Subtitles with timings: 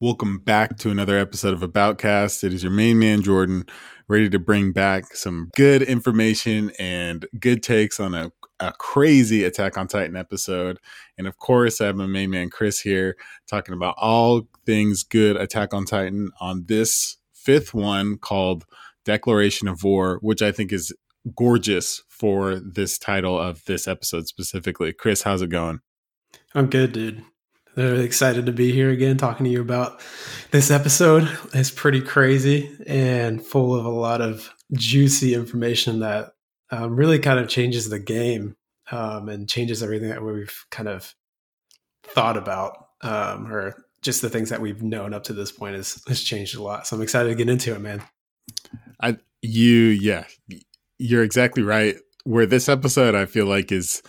[0.00, 2.44] Welcome back to another episode of Aboutcast.
[2.44, 3.64] It is your main man, Jordan,
[4.06, 8.30] ready to bring back some good information and good takes on a,
[8.60, 10.78] a crazy Attack on Titan episode.
[11.18, 13.16] And of course, I have my main man, Chris, here
[13.48, 18.66] talking about all things good Attack on Titan on this fifth one called
[19.04, 20.94] Declaration of War, which I think is
[21.34, 24.92] gorgeous for this title of this episode specifically.
[24.92, 25.80] Chris, how's it going?
[26.54, 27.24] I'm good, dude.
[27.78, 30.00] Really excited to be here again talking to you about
[30.50, 31.30] this episode.
[31.54, 36.32] It's pretty crazy and full of a lot of juicy information that
[36.72, 38.56] um, really kind of changes the game
[38.90, 41.14] um, and changes everything that we've kind of
[42.02, 46.02] thought about um, or just the things that we've known up to this point has,
[46.08, 46.84] has changed a lot.
[46.84, 48.02] So I'm excited to get into it, man.
[49.00, 50.24] I you yeah,
[50.98, 51.94] you're exactly right.
[52.24, 54.02] Where this episode I feel like is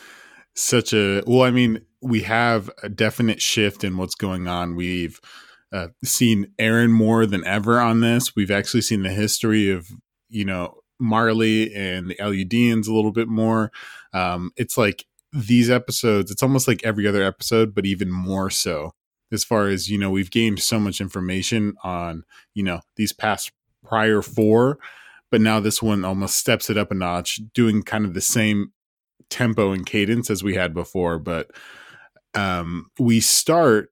[0.55, 4.75] such a well, I mean, we have a definite shift in what's going on.
[4.75, 5.19] We've
[5.71, 8.35] uh, seen Eren more than ever on this.
[8.35, 9.89] We've actually seen the history of
[10.29, 13.71] you know Marley and the Eldians a little bit more.
[14.13, 16.31] Um, it's like these episodes.
[16.31, 18.93] It's almost like every other episode, but even more so.
[19.31, 23.51] As far as you know, we've gained so much information on you know these past
[23.83, 24.79] prior four,
[25.29, 28.71] but now this one almost steps it up a notch, doing kind of the same
[29.29, 31.19] tempo and cadence as we had before.
[31.19, 31.51] But
[32.35, 33.89] um, we start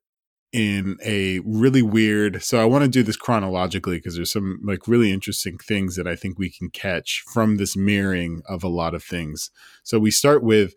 [0.53, 4.87] in a really weird so i want to do this chronologically because there's some like
[4.87, 8.93] really interesting things that i think we can catch from this mirroring of a lot
[8.93, 9.51] of things.
[9.83, 10.73] So we start with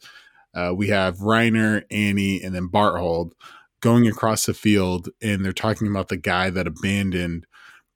[0.54, 3.32] uh, we have reiner annie and then Bertholdt
[3.80, 7.46] going across the field and they're talking about the guy that abandoned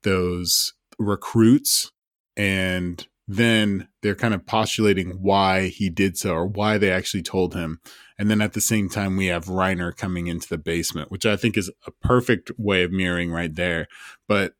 [0.03, 1.91] those recruits
[2.37, 7.55] and then they're kind of postulating why he did so or why they actually told
[7.55, 7.79] him
[8.17, 11.35] and then at the same time, we have Reiner coming into the basement, which I
[11.35, 13.87] think is a perfect way of mirroring right there.
[14.27, 14.53] But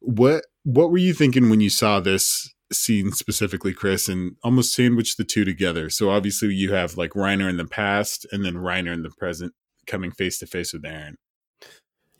[0.00, 5.16] what what were you thinking when you saw this scene specifically, Chris, and almost sandwich
[5.16, 5.90] the two together?
[5.90, 9.52] So obviously you have like Reiner in the past and then Reiner in the present
[9.86, 11.14] coming face to face with Eren.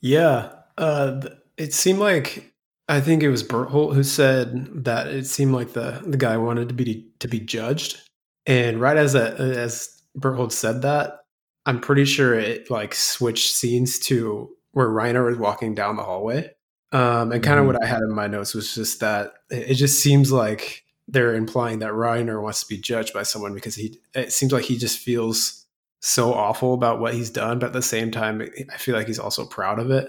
[0.01, 0.53] Yeah.
[0.77, 1.23] Uh,
[1.57, 2.53] it seemed like
[2.89, 6.69] I think it was Bertholdt who said that it seemed like the the guy wanted
[6.69, 8.01] to be to be judged,
[8.47, 11.21] and right as a, as Bertholdt said that,
[11.67, 16.51] I'm pretty sure it like switched scenes to where Reiner was walking down the hallway.
[16.93, 17.75] Um, and kind of mm-hmm.
[17.75, 21.81] what I had in my notes was just that it just seems like they're implying
[21.81, 24.99] that Reiner wants to be judged by someone because he it seems like he just
[24.99, 25.67] feels
[26.01, 29.19] so awful about what he's done, but at the same time, I feel like he's
[29.19, 30.09] also proud of it,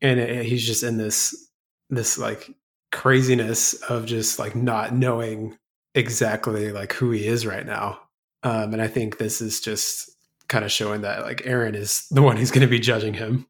[0.00, 1.47] and it, he's just in this
[1.90, 2.54] this like
[2.92, 5.56] craziness of just like not knowing
[5.94, 7.98] exactly like who he is right now
[8.42, 10.10] um, and I think this is just
[10.48, 13.46] kind of showing that like Eren is the one who's going to be judging him.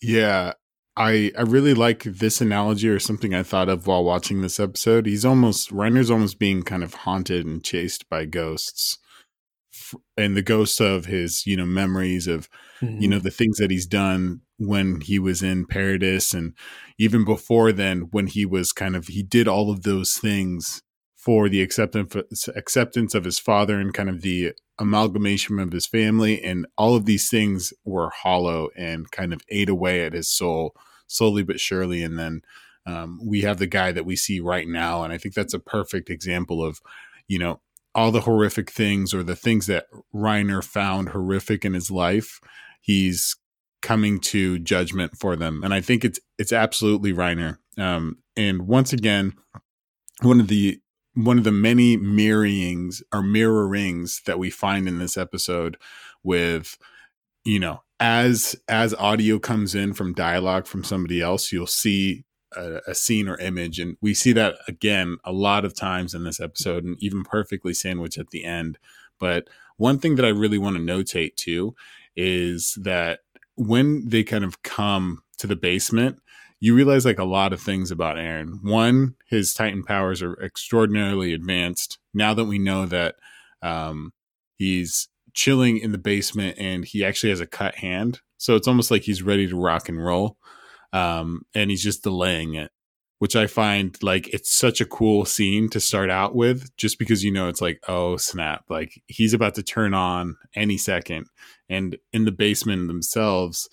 [0.00, 0.52] Yeah,
[0.96, 5.06] I I really like this analogy or something I thought of while watching this episode.
[5.06, 8.98] He's almost Reiner's almost being kind of haunted and chased by ghosts,
[10.16, 12.48] and the ghosts of his you know memories of
[12.80, 13.00] mm-hmm.
[13.00, 13.24] you know mm-hmm.
[13.24, 16.54] the things that he's done when he was in Paradis and
[16.98, 20.82] even before then when he was kind of he did all of those things
[21.14, 26.42] for the acceptance acceptance of his father and kind of the amalgamation of his family
[26.42, 30.74] and all of these things were hollow and kind of ate away at his soul
[31.08, 32.40] slowly but surely and then
[32.86, 35.58] um, we have the guy that we see right now and i think that's a
[35.58, 36.80] perfect example of
[37.26, 37.60] you know
[37.94, 42.40] all the horrific things or the things that reiner found horrific in his life
[42.80, 43.36] he's
[43.82, 45.62] coming to judgment for them.
[45.62, 47.58] And i think it's it's absolutely reiner.
[47.76, 49.34] Um, and once again
[50.22, 50.80] one of the
[51.14, 55.76] one of the many mirrorings or mirrorings that we find in this episode
[56.22, 56.78] with
[57.44, 62.24] you know as as audio comes in from dialogue from somebody else you'll see
[62.58, 66.24] a, a, scene or image and we see that again a lot of times in
[66.24, 68.78] this episode and even perfectly sandwiched at the end
[69.18, 71.74] but one thing that i really want to notate too
[72.16, 73.20] is that
[73.54, 76.18] when they kind of come to the basement
[76.60, 78.62] you realize like a lot of things about Eren.
[78.62, 81.98] One, his Titan powers are extraordinarily advanced.
[82.12, 83.16] Now that we know that
[83.62, 84.12] um,
[84.56, 88.90] he's chilling in the basement and he actually has a cut hand, so it's almost
[88.90, 90.36] like he's ready to rock and roll,
[90.92, 92.70] um, and he's just delaying it,
[93.18, 97.24] which I find like it's such a cool scene to start out with, just because
[97.24, 101.26] you know it's like oh snap, like he's about to turn on any second,
[101.68, 103.68] and in the basement themselves,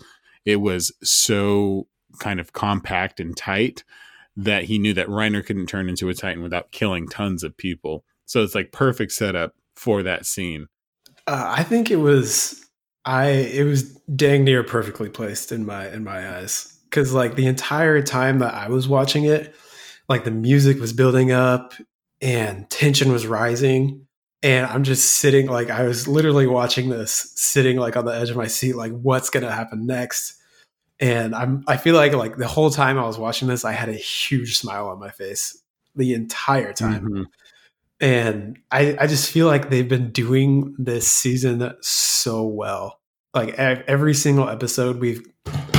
[0.45, 1.87] it was so
[2.19, 3.83] kind of compact and tight
[4.37, 8.03] that he knew that Reiner couldn't turn into a Titan without killing tons of people.
[8.25, 10.67] So it's like perfect setup for that scene.
[11.27, 12.65] Uh, I think it was
[13.05, 13.83] I it was
[14.15, 18.53] dang near perfectly placed in my in my eyes because like the entire time that
[18.53, 19.53] I was watching it,
[20.07, 21.73] like the music was building up
[22.21, 24.07] and tension was rising.
[24.41, 28.29] And I'm just sitting like I was literally watching this, sitting like on the edge
[28.29, 30.39] of my seat, like what's gonna happen next.
[30.99, 33.89] And I'm I feel like like the whole time I was watching this, I had
[33.89, 35.61] a huge smile on my face
[35.95, 37.03] the entire time.
[37.03, 37.23] Mm-hmm.
[37.99, 42.99] And I, I just feel like they've been doing this season so well.
[43.33, 45.23] Like every single episode, we've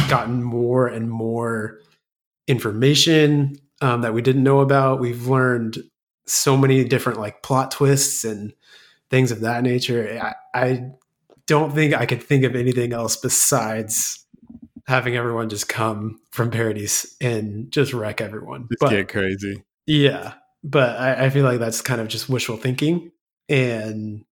[0.09, 1.81] gotten more and more
[2.47, 5.01] information um, that we didn't know about.
[5.01, 5.79] We've learned
[6.27, 8.53] so many different like plot twists and
[9.11, 10.35] things of that nature.
[10.55, 10.91] I, I
[11.47, 14.25] don't think I could think of anything else besides
[14.87, 18.69] having everyone just come from Paradise and just wreck everyone.
[18.71, 19.63] Just but, get crazy.
[19.87, 23.13] Yeah, but I, I, feel like that's kind of just wishful thinking,
[23.49, 24.25] and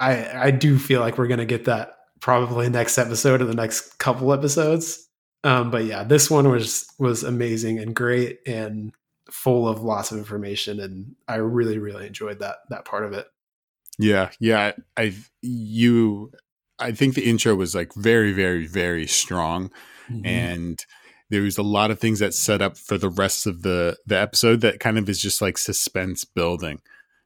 [0.00, 3.98] I I do feel like we're gonna get that probably next episode or the next
[3.98, 5.05] couple episodes.
[5.46, 8.92] Um, but yeah, this one was was amazing and great and
[9.30, 13.28] full of lots of information, and I really really enjoyed that that part of it.
[13.96, 16.32] Yeah, yeah, I you
[16.80, 19.70] I think the intro was like very very very strong,
[20.10, 20.26] mm-hmm.
[20.26, 20.84] and
[21.30, 24.62] there's a lot of things that set up for the rest of the the episode
[24.62, 26.80] that kind of is just like suspense building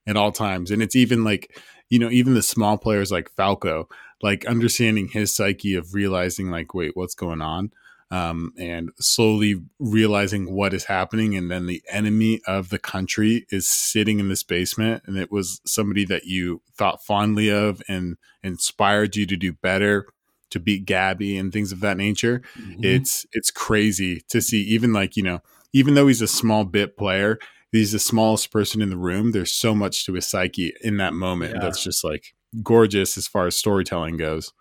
[0.06, 3.86] at all times and it's even like you know even the small players like falco
[4.22, 7.70] like understanding his psyche of realizing like wait what's going on
[8.10, 13.68] um, and slowly realizing what is happening and then the enemy of the country is
[13.68, 19.14] sitting in this basement and it was somebody that you thought fondly of and inspired
[19.14, 20.06] you to do better
[20.50, 22.42] to beat Gabi and things of that nature.
[22.58, 22.84] Mm-hmm.
[22.84, 25.40] It's it's crazy to see even like, you know,
[25.72, 27.38] even though he's a small bit player,
[27.70, 29.30] he's the smallest person in the room.
[29.30, 31.60] There's so much to his psyche in that moment yeah.
[31.60, 34.52] that's just like gorgeous as far as storytelling goes.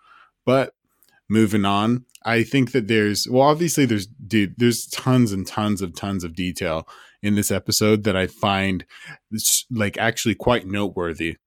[0.46, 0.74] But
[1.30, 5.96] moving on, I think that there's well, obviously there's dude, there's tons and tons of
[5.96, 6.88] tons of detail
[7.22, 8.86] in this episode that I find
[9.72, 11.38] like actually quite noteworthy.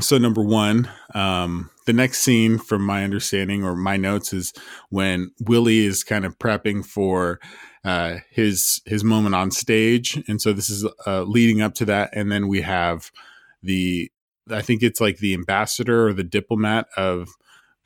[0.00, 4.52] So number one um, the next scene from my understanding or my notes is
[4.90, 7.40] when willie is kind of prepping for
[7.84, 10.22] uh, his his moment on stage.
[10.28, 12.10] And so this is uh, leading up to that.
[12.12, 13.10] And then we have
[13.62, 14.10] the
[14.50, 17.30] i think it's like the ambassador or the diplomat of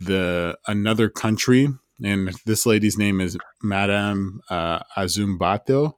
[0.00, 1.68] the another country
[2.02, 5.94] and this lady's name is madame uh, Azumabito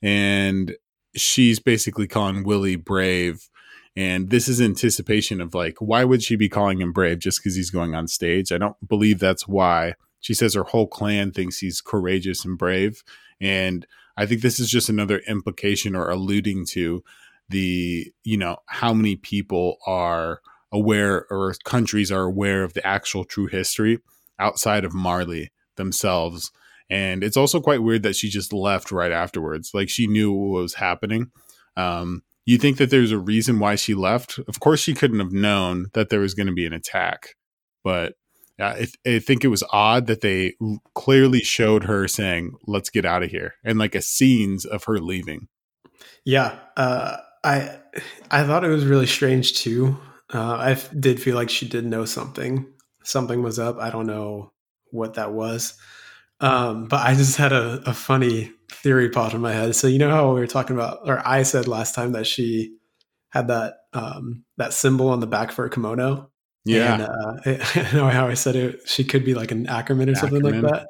[0.00, 0.76] and
[1.14, 3.50] she's basically calling willie brave
[3.96, 7.56] and this is anticipation of like, why would she be calling him brave just because
[7.56, 8.52] he's going on stage?
[8.52, 9.94] I don't believe that's why.
[10.20, 13.02] She says her whole clan thinks he's courageous and brave.
[13.40, 13.86] And
[14.16, 17.02] I think this is just another implication or alluding to
[17.48, 20.40] the, you know, how many people are
[20.72, 23.98] aware or countries are aware of the actual true history
[24.38, 26.50] outside of Marley themselves.
[26.88, 29.70] And it's also quite weird that she just left right afterwards.
[29.74, 31.30] Like she knew what was happening.
[31.76, 34.38] Um, you think that there's a reason why she left?
[34.48, 37.36] Of course, she couldn't have known that there was going to be an attack,
[37.84, 38.14] but
[38.58, 40.54] I, I, think it was odd that they
[40.94, 44.98] clearly showed her saying, "Let's get out of here," and like a scenes of her
[44.98, 45.48] leaving.
[46.24, 47.78] Yeah, uh, I
[48.30, 49.96] I thought it was really strange too.
[50.32, 52.66] Uh, I did feel like she did know something.
[53.02, 53.78] Something was up.
[53.78, 54.52] I don't know
[54.90, 55.74] what that was.
[56.40, 59.74] Um, but I just had a, a funny theory pop in my head.
[59.74, 62.76] So you know how we were talking about, or I said last time that she
[63.30, 66.30] had that um, that symbol on the back for a kimono.
[66.64, 68.80] Yeah, and, uh, I know how I said it.
[68.86, 70.42] She could be like an Ackerman or Ackerman.
[70.42, 70.88] something like that.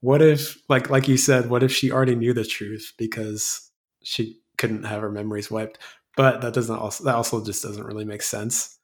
[0.00, 3.70] What if, like, like you said, what if she already knew the truth because
[4.02, 5.78] she couldn't have her memories wiped?
[6.16, 8.75] But that doesn't also that also just doesn't really make sense.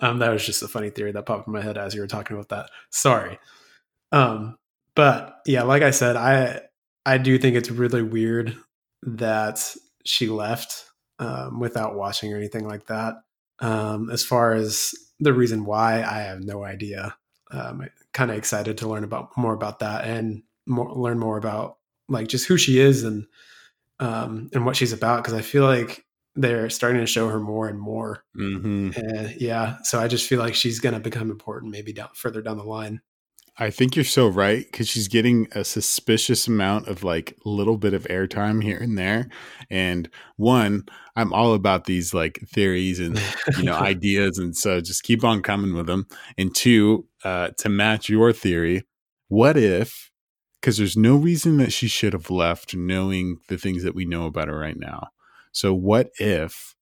[0.00, 2.06] Um, that was just a funny theory that popped in my head as you were
[2.06, 2.70] talking about that.
[2.90, 3.38] Sorry.
[4.12, 4.56] Um,
[4.94, 6.62] but yeah, like I said, I
[7.06, 8.56] I do think it's really weird
[9.02, 10.86] that she left
[11.18, 13.14] um, without watching or anything like that.
[13.60, 17.14] Um, as far as the reason why, I have no idea.
[17.50, 21.78] Um, kind of excited to learn about more about that and more, learn more about
[22.08, 23.26] like just who she is and
[23.98, 27.68] um, and what she's about because I feel like they're starting to show her more
[27.68, 28.24] and more.
[28.36, 28.90] Mm-hmm.
[28.94, 32.42] And yeah, so I just feel like she's going to become important maybe down further
[32.42, 33.00] down the line.
[33.58, 37.92] I think you're so right because she's getting a suspicious amount of like little bit
[37.92, 39.28] of airtime here and there.
[39.68, 40.84] And one,
[41.14, 43.20] I'm all about these like theories and
[43.58, 46.06] you know ideas, and so just keep on coming with them.
[46.38, 48.84] And two, uh, to match your theory,
[49.28, 50.10] what if?
[50.60, 54.24] Because there's no reason that she should have left, knowing the things that we know
[54.24, 55.08] about her right now.
[55.52, 56.74] So what if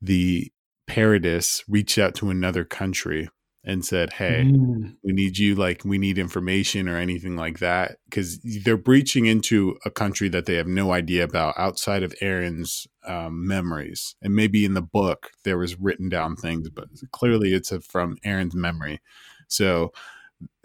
[0.00, 0.50] the
[0.86, 3.28] Paradis reached out to another country
[3.64, 4.96] and said, "Hey, Mm.
[5.02, 9.76] we need you like we need information or anything like that because they're breaching into
[9.84, 14.64] a country that they have no idea about outside of Eren's um, memories and maybe
[14.64, 19.00] in the book there was written down things but clearly it's a, from Eren's memory
[19.48, 19.92] so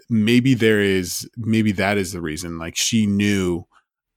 [0.08, 3.64] maybe there is maybe that is the reason like she knew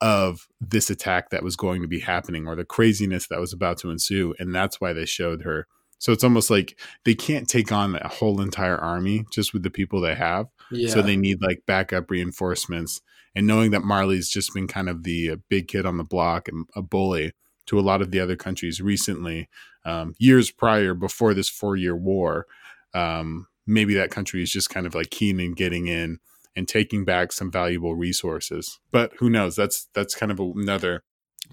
[0.02, 3.78] of this attack that was going to be happening or the craziness that was about
[3.78, 5.68] to ensue and that's why they showed her
[6.00, 9.70] so it's almost like they can't take on a whole entire army just with the
[9.70, 10.48] people they have.
[10.72, 10.90] Yeah.
[10.90, 13.02] So they need like backup reinforcements.
[13.36, 16.48] And knowing that Marley's just been kind of the uh, big kid on the block
[16.48, 17.34] and a bully
[17.68, 19.50] to a lot of the other countries recently,
[19.84, 22.46] um, years prior, before this four year war,
[22.94, 26.20] um, maybe that country is just kind of like keen in getting in
[26.56, 28.80] and taking back some valuable resources.
[28.92, 29.56] But who knows?
[29.56, 31.04] That's that's kind of another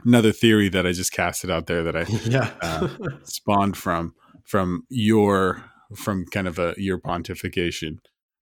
[0.05, 2.51] another theory that I just casted out there that I yeah.
[2.61, 2.89] uh,
[3.25, 5.65] spawned from from your
[5.97, 7.99] from kind of a your pontification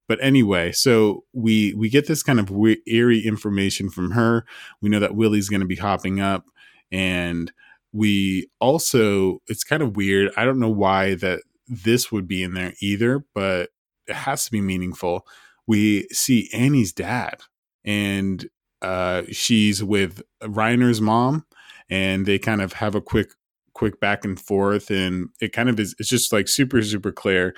[0.09, 4.45] but anyway so we we get this kind of we- eerie information from her
[4.81, 6.45] we know that willie's going to be hopping up
[6.93, 7.53] and
[7.93, 12.55] we also it's kind of weird i don't know why that this would be in
[12.55, 13.71] there either but
[14.07, 15.27] it has to be meaningful
[15.71, 17.41] we see annie's dad
[17.85, 18.49] and
[18.83, 21.47] uh she's with reiner's mom
[21.89, 23.29] and they kind of have a quick
[23.73, 27.55] quick back and forth and it kind of is it's just like super super clear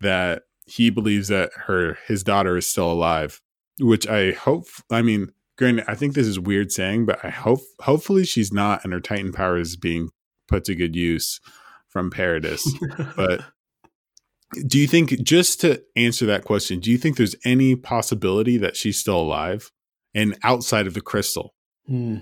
[0.00, 3.40] that he believes that her his daughter is still alive
[3.80, 7.58] which i hope i mean granted i think this is weird saying but i hope
[7.80, 10.10] hopefully she's not and her titan power is being
[10.46, 11.40] put to good use
[11.88, 12.72] from paradis
[13.16, 13.44] but
[14.66, 18.76] do you think just to answer that question do you think there's any possibility that
[18.76, 19.70] she's still alive
[20.14, 21.54] and outside of the crystal
[21.86, 22.18] Hmm.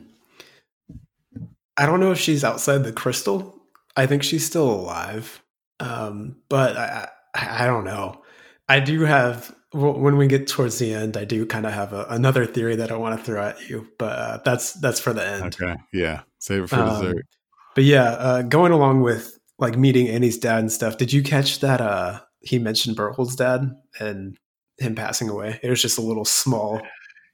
[1.77, 3.61] I don't know if she's outside the crystal.
[3.97, 5.43] I think she's still alive,
[5.81, 8.23] um, but I, I, I don't know.
[8.69, 11.17] I do have when we get towards the end.
[11.17, 13.89] I do kind of have a, another theory that I want to throw at you,
[13.99, 15.45] but uh, that's that's for the end.
[15.45, 17.27] okay yeah save it for Um, dessert
[17.75, 20.97] But yeah, uh, going along with like meeting Annie's dad and stuff.
[20.97, 21.81] Did you catch that?
[21.81, 24.37] Uh, he mentioned Bertholdt's dad and
[24.79, 25.59] him passing away.
[25.63, 26.81] It was just a little small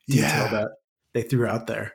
[0.09, 0.69] detail yeah that
[1.15, 1.95] they threw out there.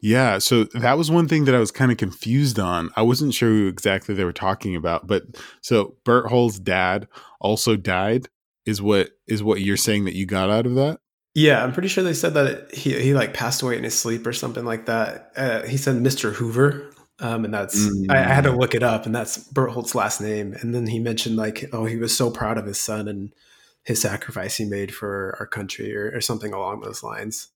[0.00, 2.90] Yeah, so that was one thing that I was kind of confused on.
[2.96, 5.24] I wasn't sure who exactly they were talking about, but
[5.62, 7.08] so Bertholdt's dad
[7.40, 8.28] also died.
[8.66, 10.98] Is what is what you're saying that you got out of that?
[11.34, 13.98] Yeah, I'm pretty sure they said that it, he he like passed away in his
[13.98, 15.32] sleep or something like that.
[15.36, 16.32] Uh, he said Mr.
[16.32, 20.20] Hoover, um, and that's I, I had to look it up, and that's Bertholdt's last
[20.20, 20.54] name.
[20.60, 23.32] And then he mentioned like, oh, he was so proud of his son and
[23.84, 27.48] his sacrifice he made for our country, or, or something along those lines.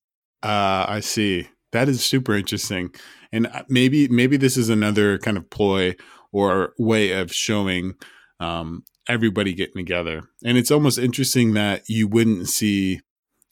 [0.43, 1.49] Uh, I see.
[1.71, 2.93] That is super interesting,
[3.31, 5.95] and uh, maybe maybe this is another kind of ploy
[6.31, 7.93] or way of showing
[8.39, 10.23] um, everybody getting together.
[10.43, 13.01] And it's almost interesting that you wouldn't see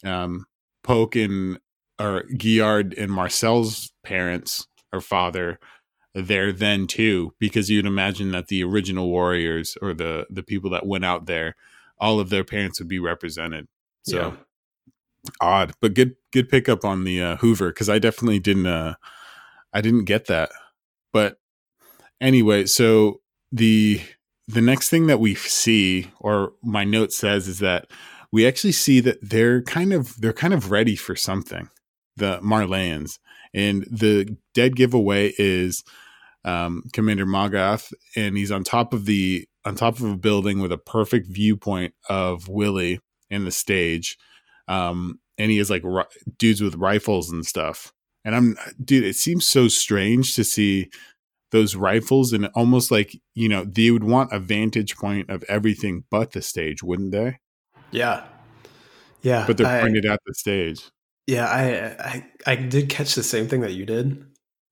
[0.03, 0.45] um,
[0.83, 1.59] Poke and
[1.99, 5.59] or Galliard and Marcel's parents or father
[6.13, 10.85] there then too, because you'd imagine that the original warriors or the the people that
[10.85, 11.55] went out there,
[11.99, 13.67] all of their parents would be represented.
[14.03, 14.35] So Yeah.
[15.41, 18.95] odd, but good good pickup on the uh, Hoover because I definitely didn't uh,
[19.73, 20.49] I didn't get that.
[21.13, 21.39] But
[22.19, 24.01] anyway, so the
[24.47, 27.87] the next thing that we see, or my note says, is that
[28.31, 31.69] we actually see that they're kind of they're kind of ready for something.
[32.17, 33.19] The Marleyans
[33.53, 35.83] and the dead giveaway is
[36.45, 40.71] um, Commander Magath, and he's on top of the on top of a building with
[40.71, 44.17] a perfect viewpoint of Willie and the stage.
[44.67, 46.03] Um, and he has like ri-
[46.37, 47.91] dudes with rifles and stuff.
[48.23, 50.89] And I'm, dude, it seems so strange to see
[51.51, 56.03] those rifles and almost like, you know, they would want a vantage point of everything
[56.09, 57.39] but the stage, wouldn't they?
[57.91, 58.25] Yeah.
[59.21, 59.45] Yeah.
[59.47, 60.89] But they're I- pointed at the stage.
[61.29, 64.25] Yeah, I, I I did catch the same thing that you did,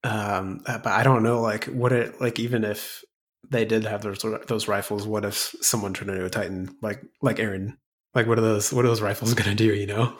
[0.03, 3.03] um, uh, but I don't know like what it like even if
[3.47, 7.37] they did have those those rifles, what if someone turned into a Titan like like
[7.37, 7.77] Eren?
[8.15, 9.71] Like what are those what are those rifles gonna do?
[9.71, 10.17] You know?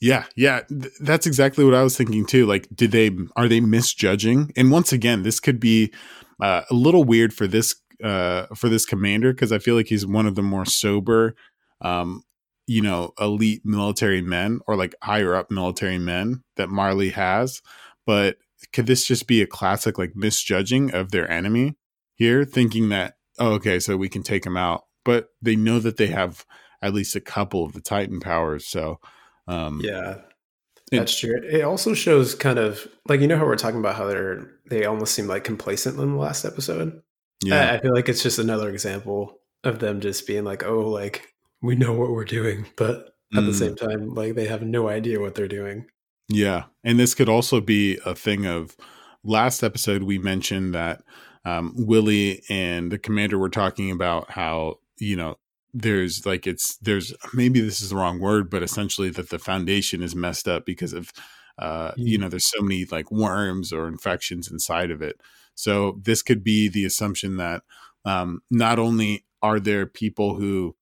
[0.00, 2.44] Yeah, yeah, th- that's exactly what I was thinking too.
[2.44, 4.50] Like, did they are they misjudging?
[4.56, 5.92] And once again, this could be
[6.42, 10.04] uh, a little weird for this uh, for this commander because I feel like he's
[10.04, 11.36] one of the more sober,
[11.82, 12.24] um,
[12.66, 17.62] you know, elite military men or like higher up military men that Marley has.
[18.04, 18.36] But
[18.72, 21.74] could this just be a classic like misjudging of their enemy
[22.14, 25.96] here, thinking that oh, okay, so we can take them out, but they know that
[25.98, 26.44] they have
[26.82, 28.98] at least a couple of the Titan powers, so.
[29.48, 29.80] Um,
[30.90, 31.40] Yeah, that's true.
[31.42, 34.84] It also shows kind of like you know how we're talking about how they're they
[34.84, 37.02] almost seem like complacent in the last episode.
[37.44, 37.72] yeah.
[37.72, 41.34] I, I feel like it's just another example of them just being like, oh, like
[41.62, 43.46] we know what we're doing, but at Mm.
[43.46, 45.86] the same time, like they have no idea what they're doing.
[46.28, 46.64] Yeah.
[46.84, 48.76] And this could also be a thing of
[49.24, 51.02] last episode, we mentioned that
[51.44, 55.36] um, Willie and the commander were talking about how, you know,
[55.74, 60.02] there's like it's, there's maybe this is the wrong word, but essentially that the foundation
[60.02, 61.12] is messed up because of,
[61.58, 62.22] uh, you Mm.
[62.22, 65.20] know, there's so many like worms or infections inside of it.
[65.54, 67.62] So this could be the assumption that
[68.04, 70.75] um, not only are there people who,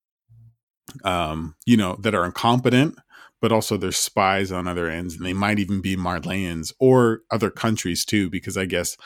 [1.04, 2.96] um, you know, that are incompetent,
[3.40, 7.50] but also there's spies on other ends, and they might even be Marleyans or other
[7.50, 8.30] countries too.
[8.30, 8.96] Because I guess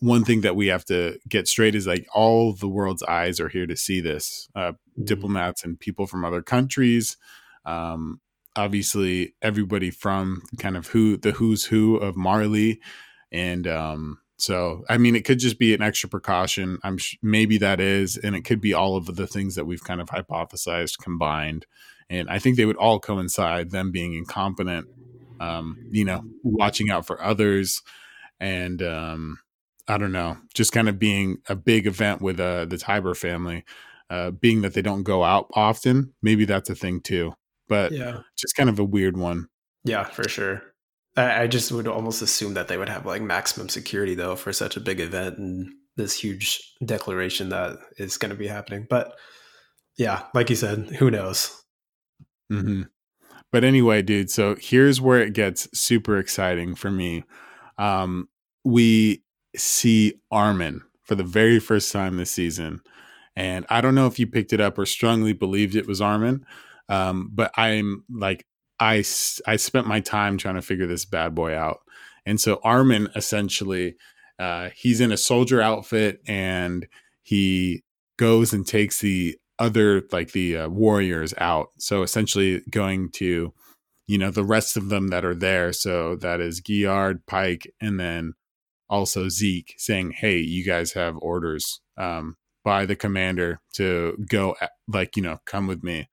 [0.00, 3.48] one thing that we have to get straight is like all the world's eyes are
[3.48, 4.48] here to see this.
[4.54, 5.06] Uh, Mhm.
[5.06, 7.16] diplomats and people from other countries.
[7.64, 8.20] Um,
[8.56, 12.80] obviously, everybody from kind of who the who's who of Marley,
[13.32, 16.78] and um, so I mean, it could just be an extra precaution.
[16.82, 19.84] I'm sh- maybe that is, and it could be all of the things that we've
[19.84, 21.64] kind of hypothesized combined.
[22.10, 23.70] And I think they would all coincide.
[23.70, 24.88] Them being incompetent,
[25.38, 27.82] um, you know, watching out for others,
[28.40, 29.38] and um,
[29.86, 33.64] I don't know, just kind of being a big event with uh, the Tybur family.
[34.10, 37.32] Uh, being that they don't go out often, maybe that's a thing too.
[37.68, 38.22] But Yeah.
[38.36, 39.48] just kind of a weird one.
[39.84, 40.71] Yeah, for sure.
[41.16, 44.76] I, just would almost assume that they would have like maximum security though for such
[44.76, 48.86] a big event and this huge declaration that is going to be happening.
[48.88, 49.14] But
[49.98, 51.62] yeah, like you said, who knows?
[52.50, 52.82] hmm
[53.50, 57.24] But anyway, dude, so here's where it gets super exciting for me.
[57.76, 58.28] Um,
[58.64, 59.22] we
[59.54, 62.80] see Armin for the very first time this season.
[63.36, 66.44] And I don't know if you picked it up or strongly believed it was Armin,
[66.88, 68.46] um, but I'm like,
[68.80, 69.04] I,
[69.46, 71.80] I spent my time trying to figure this bad boy out.
[72.26, 73.96] And so Armin essentially,
[74.38, 76.86] uh, he's in a soldier outfit and
[77.22, 77.82] he
[78.16, 81.68] goes and takes the other like the uh, warriors out.
[81.78, 83.52] So essentially going to,
[84.06, 85.72] you know, the rest of them that are there.
[85.72, 88.34] So that is Giard, Pike, and then
[88.88, 94.56] also Zeke saying, "Hey, you guys have orders um, by the commander to go,
[94.88, 96.08] like you know, come with me."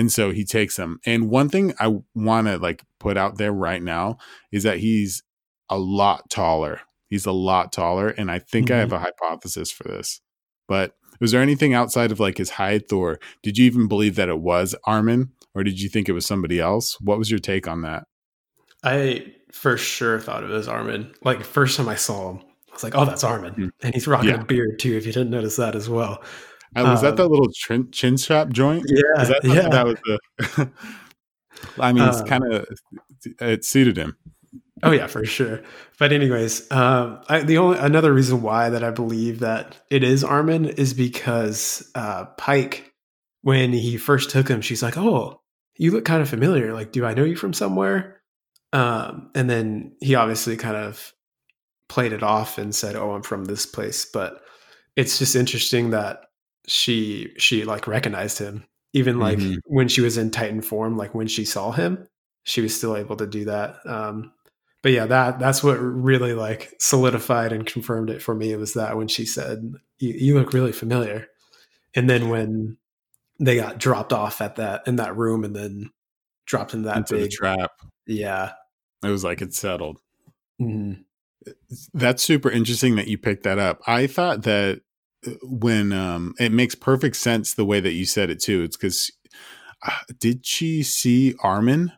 [0.00, 0.98] And so he takes them.
[1.04, 4.16] And one thing I want to like put out there right now
[4.50, 5.22] is that he's
[5.68, 6.80] a lot taller.
[7.10, 10.22] He's a lot taller, and I think I have a hypothesis for this.
[10.66, 14.30] But was there anything outside of like his height, or did you even believe that
[14.30, 16.98] it was Armin, or did you think it was somebody else?
[17.00, 18.04] What was your take on that?
[18.82, 21.12] I for sure thought it was Armin.
[21.22, 22.38] Like first time I saw him,
[22.70, 23.70] I was like, "Oh, that's Armin," Mm.
[23.82, 24.40] and he's rocking Yeah.
[24.40, 24.96] a beard too.
[24.96, 26.22] If you didn't notice that as well,
[26.76, 28.84] Uh, was that Um, the little chin, chin strap joint?
[28.88, 29.68] yeah, that yeah.
[29.68, 30.70] that was the?
[31.80, 32.66] I mean, it's Um, kind of
[33.40, 34.16] it suited him.
[34.82, 35.60] Oh yeah, for sure.
[35.98, 40.24] But anyways, um, I, the only another reason why that I believe that it is
[40.24, 42.90] Armin is because uh, Pike,
[43.42, 45.42] when he first took him, she's like, "Oh,
[45.76, 46.72] you look kind of familiar.
[46.72, 48.22] Like, do I know you from somewhere?"
[48.72, 51.12] Um, and then he obviously kind of
[51.88, 54.40] played it off and said, "Oh, I'm from this place." But
[54.96, 56.22] it's just interesting that
[56.70, 59.58] she she like recognized him, even like Mhm.
[59.64, 62.06] when she was in Titan form, like when she saw him,
[62.44, 63.76] she was still able to do that.
[63.84, 64.32] Um,
[64.82, 68.52] but yeah, that that's what really like solidified and confirmed it for me.
[68.52, 71.26] It was that when she said, "You, you look really familiar,"
[71.94, 72.76] and then when
[73.40, 75.90] they got dropped off at that in that room, and then
[76.46, 77.70] dropped in that into the big, trap.
[78.06, 78.52] yeah,
[79.02, 79.98] It was like it settled.
[80.60, 81.04] Mhm.
[81.94, 83.80] That's super interesting that you picked that up.
[83.86, 84.82] I thought that
[85.42, 88.62] when um it makes perfect sense the way that you said it too.
[88.62, 89.10] It's because
[89.82, 91.92] uh, did she see Armin?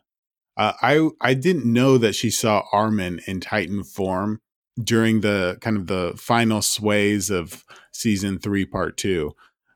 [0.55, 4.39] Uh, I I didn't know that she saw Armin in Titan form
[4.81, 9.33] during the kind of the final sways of season three, part two.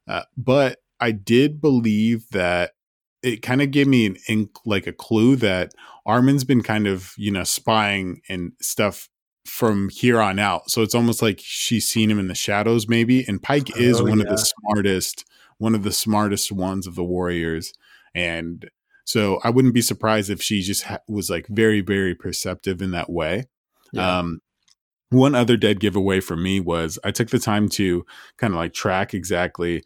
[0.08, 2.72] Uh, but I did believe that
[3.24, 5.74] it kind of gave me an ink, like a clue that
[6.06, 9.10] Armin's been kind of you know spying and stuff
[9.48, 10.70] from here on out.
[10.70, 13.26] So it's almost like she's seen him in the shadows, maybe.
[13.28, 15.26] And Pike is Oh, one of the smartest,
[15.58, 17.74] one of the smartest ones of the Warriors,
[18.14, 18.70] and
[19.06, 22.92] so I wouldn't be surprised if she just ha- was like very, very perceptive in
[22.92, 23.46] that way.
[23.94, 24.42] yeah, Um,
[25.10, 28.06] one other dead giveaway for me was I took the time to
[28.38, 29.82] kind of like track exactly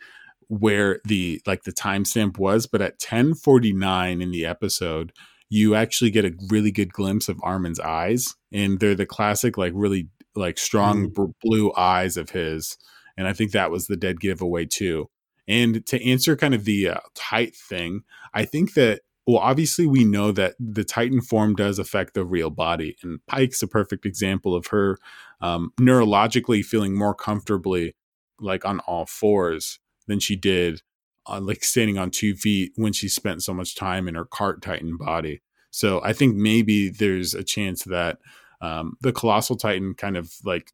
[0.47, 5.13] where the like the timestamp was, but at 1049 in the episode,
[5.53, 9.73] you actually get a really good glimpse of Armin's eyes, and they're the classic like
[9.75, 11.13] really like strong Mhm.
[11.13, 12.77] br- blue eyes of his,
[13.17, 15.09] and I think that was the dead giveaway too.
[15.49, 20.03] And to answer kind of the uh, height thing, I think that well, obviously we
[20.05, 24.55] know that the Titan form does affect the real body, and Pike's a perfect example
[24.55, 24.97] of her
[25.41, 27.93] um, neurologically feeling more comfortably
[28.39, 30.81] like on all fours than she did
[31.25, 34.61] on like standing on two feet when she spent so much time in her cart
[34.61, 35.41] titan body.
[35.69, 38.17] So I think maybe there's a chance that
[38.61, 40.73] um, the colossal titan kind of like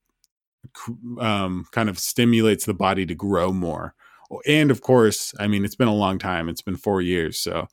[1.20, 3.94] um, kind of stimulates the body to grow more.
[4.46, 6.50] And of course, I mean, it's been a long time.
[6.50, 7.68] It's been four years, so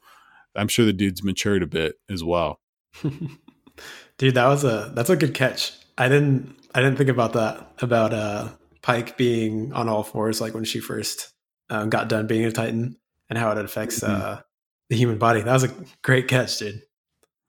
[0.54, 2.60] I'm sure the dude's matured a bit as well.
[4.18, 5.72] Dude, that was a that's a good catch.
[5.98, 8.50] I didn't I didn't think about that about uh
[8.82, 11.33] Pike being on all fours like when she first
[11.70, 12.96] um, got done being a Titan
[13.28, 14.22] and how it affects mm-hmm.
[14.22, 14.38] uh,
[14.90, 15.40] the human body.
[15.42, 16.82] That was a great catch, dude.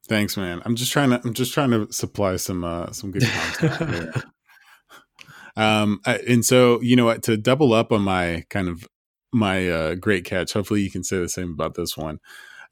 [0.08, 0.62] Thanks, man.
[0.65, 4.23] I'm just trying to I'm just trying to supply some uh some good content.
[5.56, 8.88] um and so, you know what, to double up on my kind of
[9.34, 12.19] my uh great catch, hopefully you can say the same about this one.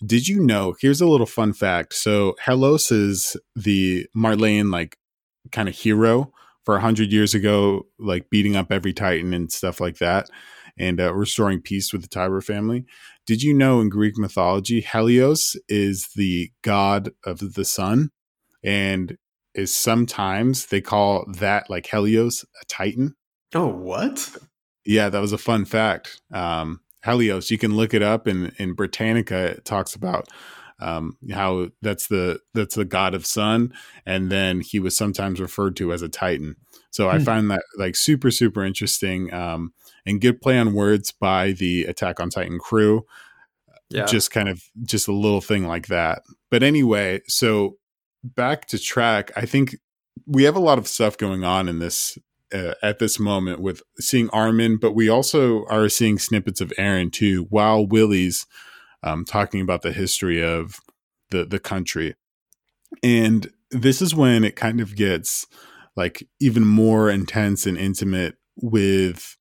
[0.06, 0.76] Did you know?
[0.80, 1.94] Here's a little fun fact.
[1.94, 4.98] So Helios is the Marleyan like
[5.52, 6.32] kind of hero
[6.66, 10.30] for a hundred years ago, like beating up every Titan and stuff like that,
[10.78, 12.86] and uh, restoring peace with the Tybur family.
[13.26, 18.10] Did you know in Greek mythology, Helios is the god of the sun,
[18.64, 19.18] and
[19.54, 23.16] is sometimes they call that like Helios a Titan.
[23.54, 24.36] Oh, what?
[24.86, 26.22] Yeah, that was a fun fact.
[26.34, 29.52] Um, Helios, you can look it up in in Britannica.
[29.52, 30.28] It talks about
[30.80, 33.74] um, how that's the that's the god of sun,
[34.06, 36.56] and then he was sometimes referred to as a titan.
[36.92, 37.24] So I hmm.
[37.24, 39.74] find that like super super interesting um,
[40.06, 43.06] and good play on words by the Attack on Titan crew.
[43.90, 44.06] Yeah.
[44.06, 46.24] Just kind of just a little thing like that.
[46.50, 47.78] But anyway, so
[48.24, 49.76] back to track, I think
[50.26, 52.18] we have a lot of stuff going on in this
[52.54, 57.12] uh, at this moment with seeing Armin, but we also are seeing snippets of Eren
[57.12, 58.46] too, while Willie's
[59.02, 60.80] um, talking about the history of
[61.32, 62.16] the the country,
[63.02, 65.48] and this is when it kind of gets
[65.96, 69.36] like even more intense and intimate with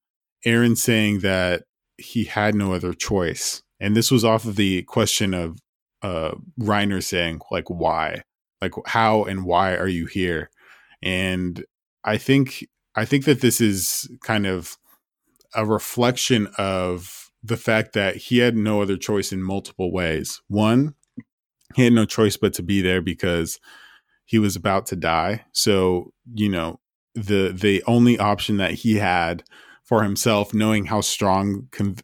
[0.46, 1.64] Eren saying that
[1.98, 5.59] he had no other choice, and this was off of the question of
[6.02, 8.22] uh, Reiner saying like why,
[8.61, 10.50] like how and why are you here,
[11.02, 11.64] and
[12.05, 14.76] I think I think that this is kind of
[15.55, 20.40] a reflection of the fact that he had no other choice in multiple ways.
[20.48, 20.94] One,
[21.74, 23.59] he had no choice but to be there because
[24.24, 25.44] he was about to die.
[25.52, 26.81] So, you know,
[27.14, 29.44] the the only option that he had
[29.92, 31.96] for himself, knowing how strong, con-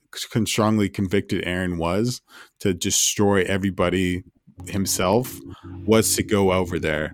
[0.46, 2.20] strongly convicted Eren was
[2.60, 4.24] to destroy everybody
[4.66, 5.38] himself,
[5.86, 7.12] was to go over there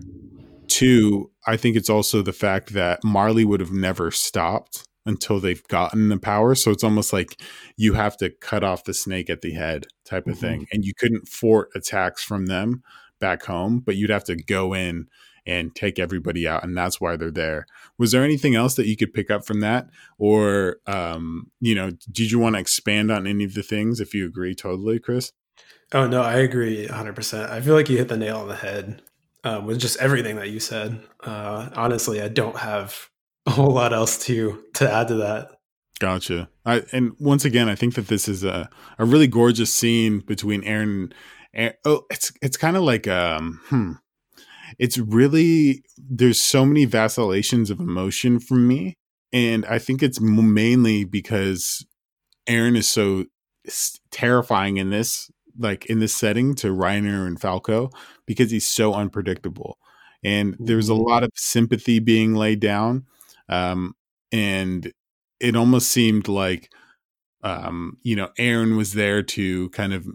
[0.67, 5.65] Two, I think it's also the fact that Marley would have never stopped until they've
[5.67, 6.55] gotten the power.
[6.55, 7.39] So it's almost like
[7.77, 10.41] you have to cut off the snake at the head type of mm-hmm.
[10.41, 10.67] thing.
[10.71, 12.83] And you couldn't fort attacks from them
[13.19, 15.07] back home, but you'd have to go in
[15.45, 16.63] and take everybody out.
[16.63, 17.65] And that's why they're there.
[17.97, 19.89] Was there anything else that you could pick up from that?
[20.17, 24.13] Or, um, you know, did you want to expand on any of the things if
[24.13, 25.31] you agree totally, Chris?
[25.93, 27.49] Oh, no, I agree 100%.
[27.49, 29.01] I feel like you hit the nail on the head
[29.43, 30.99] um, with just everything that you said.
[31.23, 33.09] Uh, honestly, I don't have
[33.45, 35.51] a whole lot else to to add to that.
[35.99, 36.49] Gotcha.
[36.65, 40.61] I, and once again, I think that this is a, a really gorgeous scene between
[40.63, 41.13] Eren.
[41.53, 43.91] And, Eren, oh, it's it's kind of like um, hmm.
[44.79, 48.97] It's really there's so many vacillations of emotion from me,
[49.33, 51.85] and I think it's mainly because
[52.47, 53.25] Eren is so
[54.11, 57.89] terrifying in this like in this setting to Reiner and Falco
[58.25, 59.77] because he's so unpredictable.
[60.23, 61.09] And there's a mm-hmm.
[61.09, 63.05] lot of sympathy being laid down.
[63.47, 63.95] Um,
[64.31, 64.91] and
[65.39, 66.69] it almost seemed like
[67.43, 70.07] um, you know, Eren was there to kind of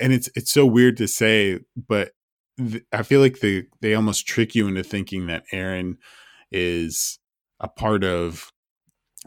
[0.00, 2.12] and it's it's so weird to say, but
[2.58, 5.96] th- I feel like they they almost trick you into thinking that Eren
[6.50, 7.18] is
[7.60, 8.50] a part of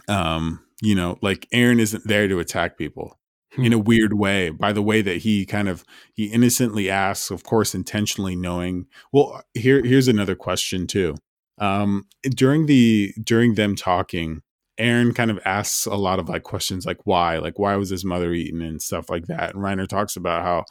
[0.07, 3.19] um, you know, like Eren isn't there to attack people
[3.57, 7.43] in a weird way by the way that he kind of he innocently asks of
[7.43, 11.15] course intentionally knowing well here here's another question too.
[11.57, 14.41] Um during the during them talking
[14.79, 18.05] Eren kind of asks a lot of like questions like why like why was his
[18.05, 19.55] mother eaten and stuff like that?
[19.55, 20.65] And Reiner talks about how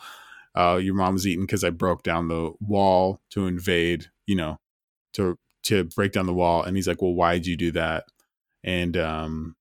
[0.56, 4.58] uh your mom was eaten because I broke down the wall to invade you know
[5.14, 6.62] to to break down the wall.
[6.62, 8.04] And he's like well why did you do that?
[8.64, 9.56] And um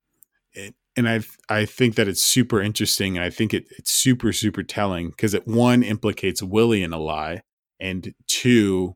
[0.53, 4.31] it, and I I think that it's super interesting, and I think it, it's super
[4.31, 7.41] super telling because it one implicates Willie in a lie,
[7.79, 8.95] and two,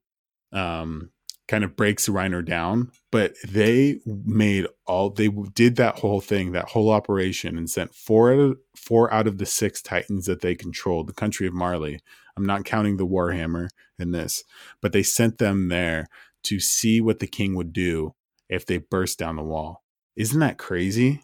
[0.52, 1.12] um,
[1.50, 2.92] kind of breaks Reiner down.
[3.12, 8.32] But they made all they did that whole thing, that whole operation, and sent four
[8.32, 12.00] out of four out of the six Titans that they controlled, the country of Marley.
[12.38, 14.46] I'm not counting the Warhammer in this,
[14.82, 16.08] but they sent them there
[16.44, 18.14] to see what the king would do
[18.48, 19.84] if they burst down the wall.
[20.16, 21.24] Isn't that crazy?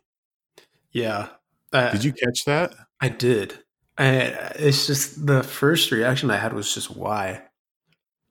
[0.92, 1.30] Yeah.
[1.72, 2.74] Uh, Did you catch that?
[3.00, 3.60] I did.
[3.98, 4.14] I,
[4.56, 7.44] it's just the first reaction I had was just why,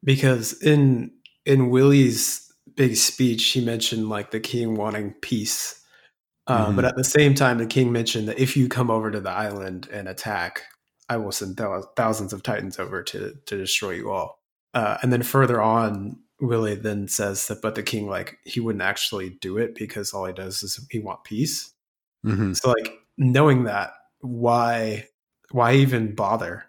[0.03, 1.13] because in
[1.47, 5.81] in Willie's big speech, he mentioned like the king wanting peace,
[6.47, 6.77] uh, mm-hmm.
[6.77, 9.31] but at the same time, the king mentioned that if you come over to the
[9.31, 10.63] island and attack,
[11.09, 14.41] I will send th- thousands of titans over to to destroy you all.
[14.73, 18.83] Uh, and then further on, Willie then says that, but the king like he wouldn't
[18.83, 21.73] actually do it because all he does is he want peace.
[22.27, 22.55] Mm-hmm.
[22.55, 25.09] So like knowing that, why
[25.51, 26.67] why even bother?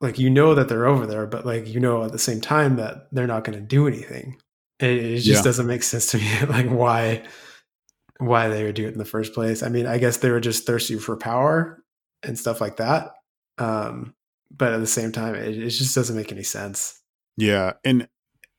[0.00, 2.76] Like you know that they're over there, but like you know at the same time
[2.76, 4.40] that they're not going to do anything.
[4.78, 5.42] It, it just yeah.
[5.42, 6.40] doesn't make sense to me.
[6.48, 7.24] like why
[8.18, 9.62] why they would do it in the first place.
[9.62, 11.82] I mean, I guess they were just thirsty for power
[12.22, 13.10] and stuff like that.
[13.58, 14.14] Um,
[14.50, 17.00] but at the same time, it, it just doesn't make any sense.
[17.36, 18.08] Yeah, and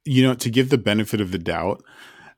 [0.05, 1.83] you know, to give the benefit of the doubt,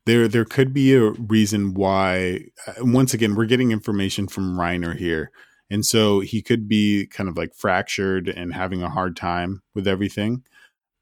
[0.06, 2.46] there there could be a reason why.
[2.65, 5.32] Uh, once again, we're getting information from Reiner here,
[5.69, 9.88] and so he could be kind of like fractured and having a hard time with
[9.88, 10.43] everything.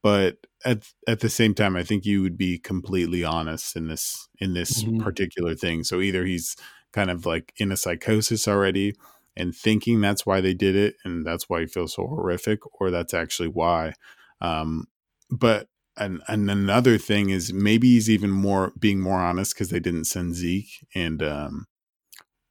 [0.04, 4.28] But at at the same time, I think you would be completely honest in this
[4.40, 5.02] in this mm-hmm.
[5.02, 5.84] particular thing.
[5.84, 6.56] So either he's
[6.94, 8.96] kind of like in a psychosis already
[9.36, 12.92] and thinking that's why they did it and that's why he feels so horrific, or
[12.92, 13.94] that's actually why.
[14.42, 14.88] Um,
[15.30, 19.80] but and, and another thing is maybe he's even more being more honest because they
[19.80, 21.66] didn't send Zeke and um,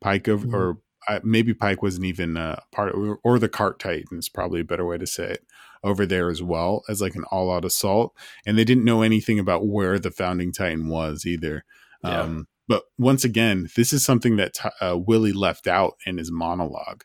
[0.01, 0.55] Pike over, mm-hmm.
[0.55, 4.61] or uh, maybe Pike wasn't even a part of, or, or the Cart Titans, probably
[4.61, 5.45] a better way to say it,
[5.85, 8.15] over there as well as like an all out assault.
[8.45, 11.65] And they didn't know anything about where the founding Titan was either.
[12.03, 12.21] Yeah.
[12.21, 17.05] Um, but once again, this is something that uh, Willie left out in his monologue.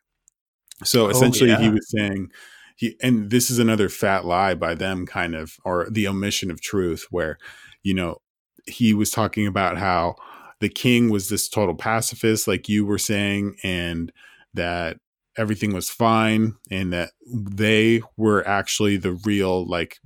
[0.84, 1.62] So oh, essentially, oh, yeah.
[1.62, 2.30] he was saying,
[2.76, 6.62] he, and this is another fat lie by them, kind of, or the omission of
[6.62, 7.38] truth, where,
[7.84, 8.18] you know,
[8.66, 10.16] he was talking about how
[10.62, 14.12] the king was this total pacifist, like you were saying, and
[14.54, 14.98] that
[15.38, 19.98] everything was fine, and that they were actually the real, like,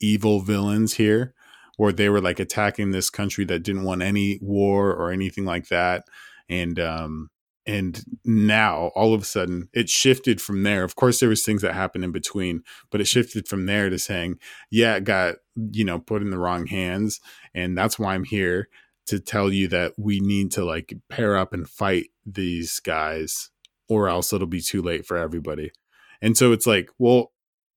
[0.00, 1.34] evil villains here,
[1.78, 5.68] or they were like attacking this country that didn't want any war or anything like
[5.68, 6.04] that.
[6.48, 7.28] And, um,
[7.66, 11.62] and now all of a sudden it shifted from there of course there was things
[11.62, 14.38] that happened in between but it shifted from there to saying
[14.70, 15.34] yeah it got
[15.72, 17.20] you know put in the wrong hands
[17.54, 18.68] and that's why i'm here
[19.06, 23.50] to tell you that we need to like pair up and fight these guys
[23.88, 25.70] or else it'll be too late for everybody.
[26.20, 27.32] And so it's like, well,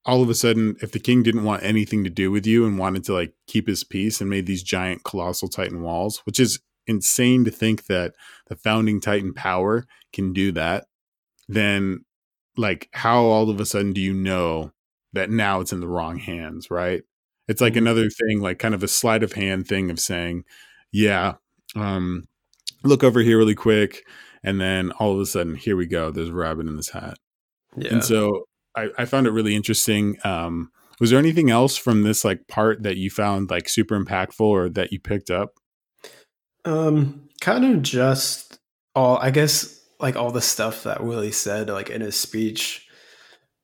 [0.06, 2.80] all of a sudden, if the king didn't want anything to do with you and
[2.80, 6.60] wanted to like keep his peace and made these giant colossal titan walls, which is
[6.88, 8.14] insane to think that
[8.48, 10.86] the founding titan power can do that,
[11.48, 12.06] then
[12.58, 14.72] like how all of a sudden do you know
[15.14, 17.04] that now it's in the wrong hands, right?
[17.48, 17.80] It's like mm-hmm.
[17.86, 20.44] another thing, like kind of a sleight of hand thing of saying,
[20.92, 21.34] yeah,
[21.76, 22.28] um,
[22.84, 24.04] look over here really quick.
[24.44, 26.12] And then all of a sudden, here we go.
[26.12, 27.18] There's a rabbit in this hat.
[27.76, 27.94] Yeah.
[27.94, 30.18] And so I, I found it really interesting.
[30.24, 34.40] Um, was there anything else from this like part that you found like super impactful
[34.42, 35.54] or that you picked up?
[36.66, 38.60] Um, kind of just
[38.96, 42.88] all, I guess, like all the stuff that Willie said, like in his speech,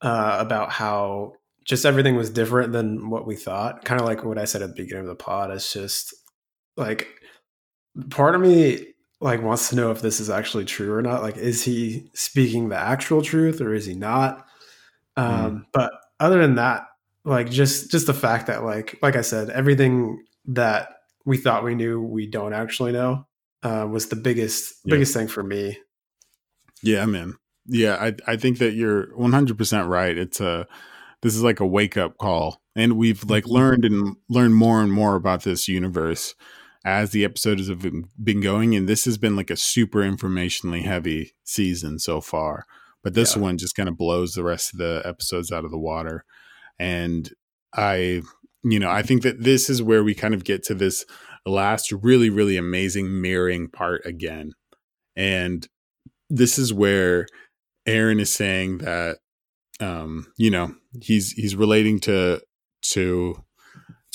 [0.02, 1.32] uh, about how
[1.64, 3.84] just everything was different than what we thought.
[3.84, 5.50] Kind of like what I said at the beginning of the pod.
[5.50, 6.14] It's just
[6.76, 7.15] like
[8.10, 11.22] part of me like wants to know if this is actually true or not.
[11.22, 14.46] Like, is he speaking the actual truth or is he not?
[15.16, 15.64] Um, mm.
[15.72, 16.86] But other than that,
[17.24, 20.90] like just just the fact that like like I said, everything that
[21.24, 23.26] we thought we knew we don't actually know
[23.62, 24.94] uh, was the biggest yeah.
[24.94, 25.78] biggest thing for me.
[26.82, 27.34] Yeah, man.
[27.66, 30.16] Yeah, I I think that you're 100 percent right.
[30.16, 30.66] It's a
[31.22, 33.54] this is like a wake up call, and we've like mm-hmm.
[33.54, 36.34] learned and learned more and more about this universe
[36.86, 37.84] as the episodes have
[38.22, 42.64] been going and this has been like a super informationally heavy season so far
[43.02, 43.42] but this yeah.
[43.42, 46.24] one just kind of blows the rest of the episodes out of the water
[46.78, 47.32] and
[47.74, 48.22] i
[48.62, 51.04] you know i think that this is where we kind of get to this
[51.44, 54.52] last really really amazing mirroring part again
[55.16, 55.68] and
[56.30, 57.26] this is where
[57.86, 59.18] Eren is saying that
[59.80, 60.72] um you know
[61.02, 62.40] he's he's relating to
[62.82, 63.42] to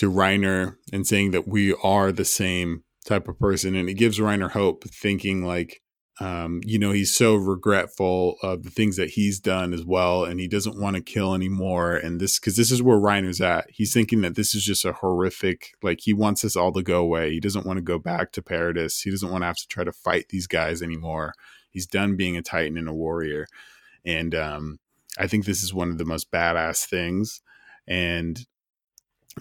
[0.01, 3.75] to Reiner and saying that we are the same type of person.
[3.75, 5.79] And it gives Reiner hope, thinking like,
[6.19, 10.23] um, you know, he's so regretful of the things that he's done as well.
[10.23, 11.95] And he doesn't want to kill anymore.
[11.95, 13.67] And this, cause this is where Reiner's at.
[13.69, 16.99] He's thinking that this is just a horrific, like he wants this all to go
[16.99, 17.29] away.
[17.29, 19.01] He doesn't want to go back to Paradis.
[19.01, 21.35] He doesn't want to have to try to fight these guys anymore.
[21.69, 23.45] He's done being a Titan and a warrior.
[24.03, 24.79] And, um,
[25.19, 27.41] I think this is one of the most badass things.
[27.87, 28.47] And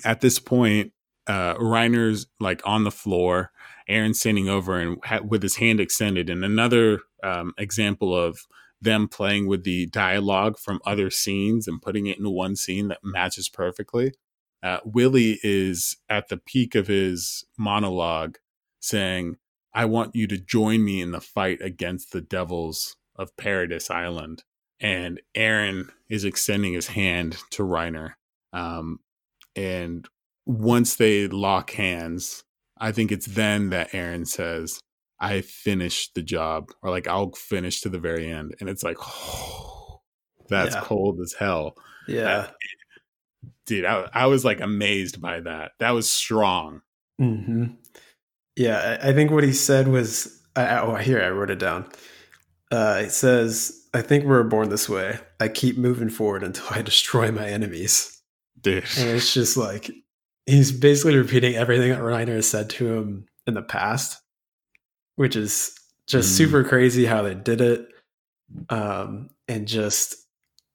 [0.04, 0.92] at this point,
[1.26, 3.52] uh, Reiner's like on the floor,
[3.88, 6.30] Eren standing over and ha- with his hand extended.
[6.30, 8.46] And another um, example of
[8.80, 13.04] them playing with the dialogue from other scenes and putting it into one scene that
[13.04, 14.12] matches perfectly.
[14.62, 18.38] Uh, Willie is at the peak of his monologue
[18.80, 19.36] saying,
[19.74, 24.44] I want you to join me in the fight against the devils of Paradise Island.
[24.80, 28.14] And Eren is extending his hand to Reiner.
[28.52, 29.00] Um,
[29.56, 30.06] and
[30.46, 32.44] once they lock hands,
[32.78, 34.80] I think it's then that Eren says,
[35.20, 38.54] I finished the job, or like I'll finish to the very end.
[38.58, 40.00] And it's like, oh,
[40.48, 40.80] that's yeah.
[40.82, 41.74] cold as hell.
[42.08, 42.48] Yeah.
[43.66, 45.72] Dude, I, I, was like amazed by that.
[45.78, 46.80] That was strong.
[47.20, 47.66] Mm-hmm.
[48.56, 48.98] Yeah.
[49.02, 51.86] I think what he said was, I, oh, here, I wrote it down.
[52.72, 55.18] Uh, it says, I think we're born this way.
[55.38, 58.19] I keep moving forward until I destroy my enemies.
[58.62, 58.84] Dude.
[58.98, 59.90] And it's just like,
[60.46, 64.20] he's basically repeating everything that Reiner has said to him in the past
[65.20, 65.74] which is
[66.06, 66.36] just mm.
[66.38, 67.86] super crazy how they did it.
[68.70, 70.16] Um, and just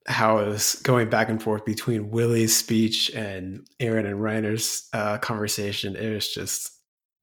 [0.08, 5.18] how it was going back and forth between Willy's speech and Eren and Reiner's uh,
[5.18, 5.96] conversation.
[5.96, 6.70] It was just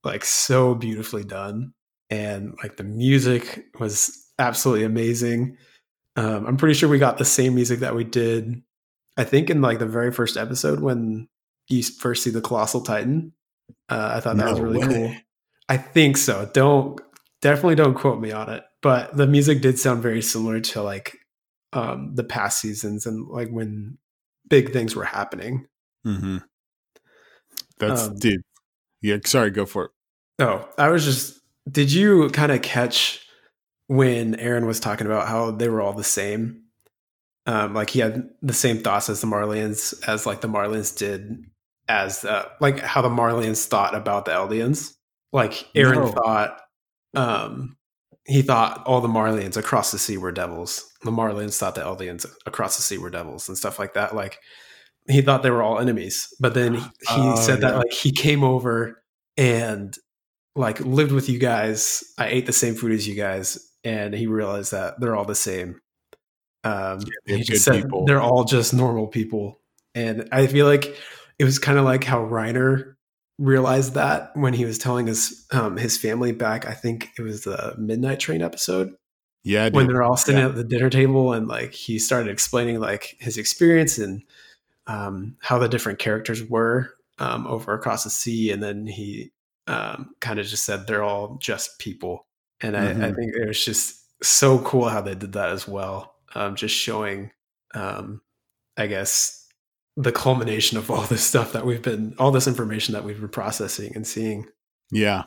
[0.02, 1.74] like so beautifully done.
[2.10, 5.56] And like the music was absolutely amazing.
[6.16, 8.64] Um, I'm pretty sure we got the same music that we did,
[9.16, 11.28] I think, in like the very first episode when
[11.68, 13.32] you first see the Colossal Titan.
[13.88, 14.86] Uh, I thought that no was really way.
[14.86, 15.14] cool.
[15.68, 16.50] I think so.
[16.52, 17.00] Don't
[17.40, 21.18] definitely don't quote me on it, but the music did sound very similar to like
[21.72, 23.98] um, the past seasons and like when
[24.48, 25.66] big things were happening.
[26.06, 26.38] Mm-hmm.
[27.78, 28.42] That's um, dude.
[29.00, 29.90] Yeah, sorry, go for it.
[30.38, 31.40] Oh, I was just.
[31.70, 33.24] Did you kind of catch
[33.86, 36.61] when Eren was talking about how they were all the same?
[37.46, 41.44] Um, like he had the same thoughts as the Marleyans, as like the Marleyans did,
[41.88, 44.94] as uh, like how the Marleyans thought about the Eldians.
[45.32, 46.08] Like Eren no.
[46.08, 46.60] thought
[47.14, 47.76] um,
[48.26, 50.88] he thought all the Marleyans across the sea were devils.
[51.02, 54.14] The Marleyans thought the Eldians across the sea were devils and stuff like that.
[54.14, 54.38] Like
[55.08, 56.32] he thought they were all enemies.
[56.38, 57.70] But then he, oh, said yeah.
[57.70, 59.02] that like he came over
[59.36, 59.96] and
[60.54, 62.04] like lived with you guys.
[62.18, 65.34] I ate the same food as you guys, and he realized that they're all the
[65.34, 65.80] same.
[66.64, 68.04] Um, yeah, he just said people.
[68.04, 69.60] they're all just normal people,
[69.94, 70.96] and I feel like
[71.38, 72.94] it was kind of like how Reiner
[73.38, 76.66] realized that when he was telling his um, his family back.
[76.66, 78.94] I think it was the Midnight Train episode.
[79.44, 80.48] Yeah, when they're all sitting yeah.
[80.48, 84.22] at the dinner table and like he started explaining like his experience and
[84.86, 89.32] um, how the different characters were um, over across the sea, and then he
[89.66, 92.26] um, kind of just said they're all just people,
[92.60, 92.86] and mm-hmm.
[92.86, 93.16] I, I, mm-hmm.
[93.16, 97.30] think it was just so cool how they did that as well, um, just showing,
[97.74, 98.20] um,
[98.76, 99.46] I guess,
[99.96, 103.28] the culmination of all this stuff that we've been all this information that we've been
[103.28, 104.46] processing and seeing.
[104.90, 105.24] Yeah.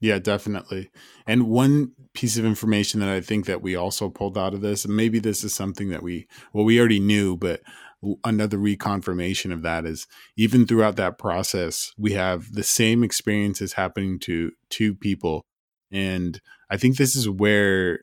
[0.00, 0.90] Yeah definitely.
[1.26, 4.86] And one piece of information that i think that we also pulled out of this
[4.86, 7.60] and maybe this is something that we well we already knew but
[8.24, 14.18] another reconfirmation of that is even throughout that process we have the same experiences happening
[14.18, 15.44] to two people.
[15.92, 16.40] And
[16.70, 18.00] i think this is where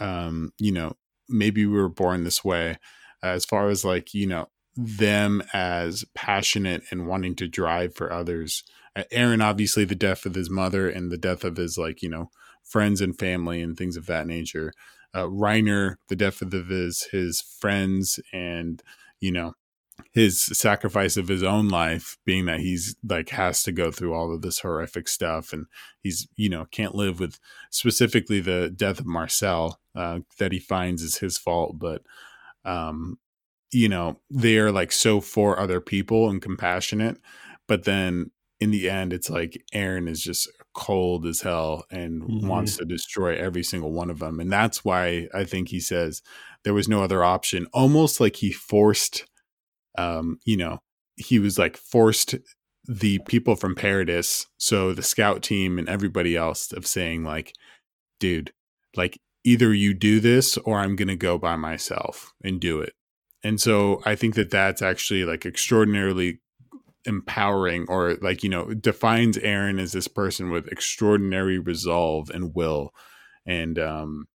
[0.00, 0.94] um you know
[1.32, 2.78] maybe we were born this way
[3.22, 8.64] as far as like you know them as passionate and wanting to drive for others.
[8.96, 12.30] Eren, obviously, the death of his mother and the death of his like you know
[12.62, 14.72] friends and family and things of that nature.
[15.14, 18.82] Uh, Reiner, the death of his his friends and
[19.20, 19.54] you know
[20.12, 24.32] his sacrifice of his own life being that he's like has to go through all
[24.32, 25.66] of this horrific stuff and
[26.00, 27.38] he's you know can't live with
[27.70, 32.02] specifically the death of marcel uh, that he finds is his fault but
[32.64, 33.18] um
[33.70, 37.18] you know they're like so for other people and compassionate
[37.66, 42.46] but then in the end it's like eren is just cold as hell and mm-hmm.
[42.46, 46.22] wants to destroy every single one of them and that's why i think he says
[46.64, 49.26] there was no other option almost like he forced
[49.98, 50.78] um you know
[51.16, 52.34] he was like forced
[52.88, 57.52] the people from paradis so the scout team and everybody else of saying like
[58.18, 58.52] dude
[58.96, 62.94] like either you do this or i'm gonna go by myself and do it
[63.42, 66.40] and so I think that that's actually like extraordinarily
[67.04, 72.90] empowering or like, you know, defines Eren as this person with extraordinary resolve and will.
[73.44, 74.26] And um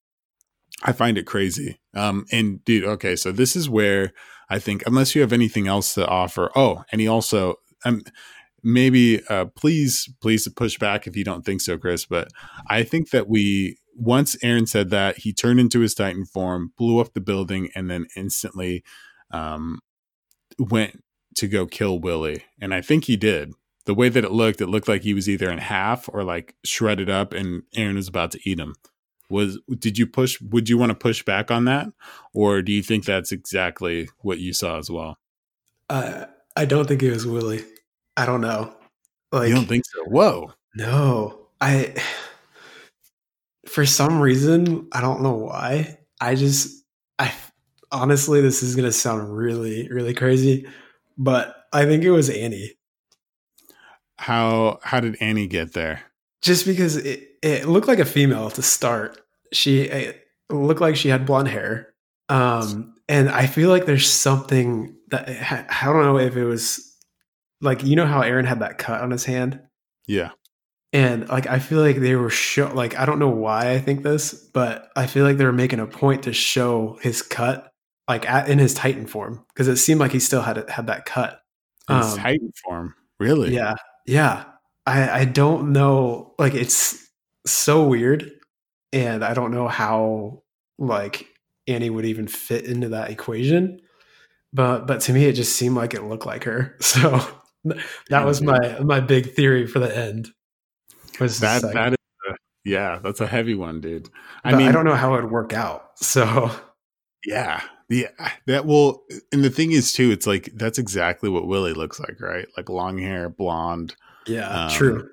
[0.82, 1.80] I find it crazy.
[1.94, 4.12] Um and dude, okay, so this is where
[4.48, 6.50] I think unless you have anything else to offer.
[6.54, 8.02] Oh, and he also um
[8.62, 12.28] maybe uh please please push back if you don't think so, Chris, but
[12.68, 17.00] I think that we once Eren said that, he turned into his Titan form, blew
[17.00, 18.84] up the building, and then instantly
[19.30, 19.80] um,
[20.58, 21.02] went
[21.36, 22.44] to go kill Willy.
[22.60, 23.52] And I think he did.
[23.86, 26.56] The way that it looked, it looked like he was either in half or like
[26.64, 28.74] shredded up, and Eren was about to eat him.
[29.28, 30.40] Was did you push?
[30.40, 31.88] Would you want to push back on that,
[32.32, 35.18] or do you think that's exactly what you saw as well?
[35.88, 37.64] Uh, I don't think it was Willy.
[38.16, 38.74] I don't know.
[39.32, 40.04] Like, you don't think so?
[40.04, 40.52] Whoa.
[40.74, 41.94] No, I.
[43.66, 45.98] For some reason, I don't know why.
[46.20, 46.84] I just,
[47.18, 47.32] I
[47.90, 50.66] honestly, this is gonna sound really, really crazy,
[51.18, 52.72] but I think it was Annie.
[54.18, 56.02] How how did Annie get there?
[56.42, 59.20] Just because it, it looked like a female to start.
[59.52, 61.94] She it looked like she had blonde hair.
[62.28, 65.28] Um, and I feel like there's something that
[65.82, 66.82] I don't know if it was
[67.60, 69.60] like you know how Eren had that cut on his hand.
[70.06, 70.30] Yeah.
[70.92, 74.02] And like I feel like they were show like I don't know why I think
[74.02, 77.70] this, but I feel like they were making a point to show his cut
[78.08, 81.04] like at, in his Titan form because it seemed like he still had had that
[81.04, 81.40] cut.
[81.88, 83.54] In his um, Titan form, really?
[83.54, 83.74] Yeah,
[84.04, 84.44] yeah.
[84.84, 86.34] I I don't know.
[86.38, 87.05] Like it's
[87.46, 88.30] so weird,
[88.92, 90.42] and I don't know how
[90.78, 91.26] like
[91.66, 93.80] Annie would even fit into that equation.
[94.52, 96.76] But but to me, it just seemed like it looked like her.
[96.82, 97.20] So
[98.10, 100.28] that was my my big theory for the end.
[101.18, 101.98] Was that like, that is
[102.30, 102.34] a,
[102.64, 104.08] yeah, that's a heavy one, dude.
[104.44, 105.90] I mean, I don't know how it would work out.
[105.96, 106.50] So
[107.24, 108.08] yeah, yeah,
[108.46, 109.02] that will.
[109.32, 112.46] And the thing is, too, it's like that's exactly what Willy looks like, right?
[112.56, 113.96] Like long hair, blonde.
[114.26, 115.08] Yeah, um, true.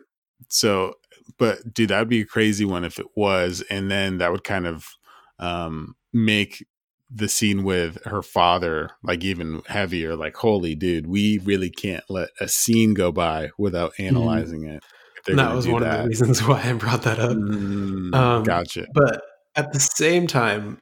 [0.49, 0.93] So,
[1.37, 4.67] but dude, that'd be a crazy one if it was, and then that would kind
[4.67, 4.87] of
[5.39, 6.65] um make
[7.15, 12.29] the scene with her father like even heavier like holy dude we really can't let
[12.39, 14.15] a scene go by without mm-hmm.
[14.15, 14.75] analyzing mm.
[14.77, 14.83] it
[15.35, 15.99] that was one that.
[15.99, 19.21] of the reasons why i brought that up mm, um, gotcha but
[19.55, 20.81] at the same time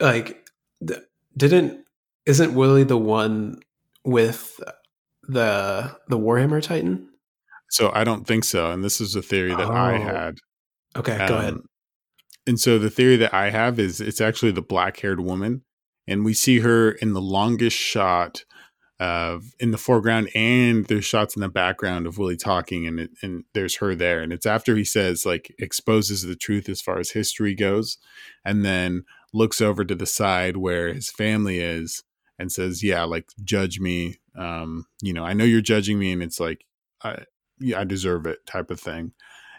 [0.00, 0.46] like
[0.86, 1.00] th-
[1.36, 1.84] didn't
[2.26, 3.58] isn't willy the one
[4.04, 4.60] with
[5.22, 7.08] the the warhammer titan
[7.74, 9.72] so i don't think so and this is a theory that oh.
[9.72, 10.38] i had
[10.96, 11.64] okay um, go ahead um,
[12.46, 15.62] and so the theory that I have is it's actually the black haired woman.
[16.06, 18.44] And we see her in the longest shot
[19.00, 23.10] of in the foreground and there's shots in the background of Willy talking and it,
[23.22, 24.20] and there's her there.
[24.20, 27.98] And it's after he says like exposes the truth as far as history goes
[28.44, 32.04] and then looks over to the side where his family is
[32.38, 34.16] and says, yeah, like judge me.
[34.36, 36.64] Um, you know, I know you're judging me and it's like,
[37.02, 37.24] I,
[37.64, 39.12] yeah, I deserve it type of thing.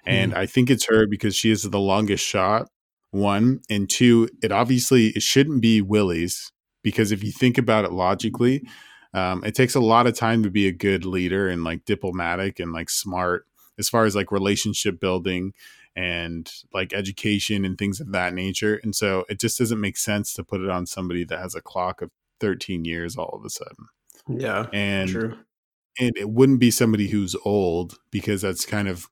[0.06, 0.38] And mm.
[0.38, 2.70] I think it's her because she is the longest shot
[3.16, 6.52] one and two it obviously it shouldn't be willy's
[6.84, 8.68] because if you think about it logically
[9.14, 12.60] um, it takes a lot of time to be a good leader and like diplomatic
[12.60, 13.48] and like smart
[13.80, 15.54] as far as like relationship building
[15.96, 20.34] and like education and things of that nature and so it just doesn't make sense
[20.34, 23.50] to put it on somebody that has a clock of 13 years all of a
[23.50, 23.88] sudden
[24.28, 25.38] yeah and true.
[26.00, 29.08] And it wouldn't be somebody who's old because that's kind of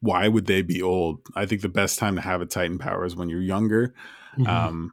[0.00, 1.20] why would they be old?
[1.36, 3.94] I think the best time to have a Titan power is when you're younger.
[4.38, 4.46] Mm-hmm.
[4.46, 4.92] Um,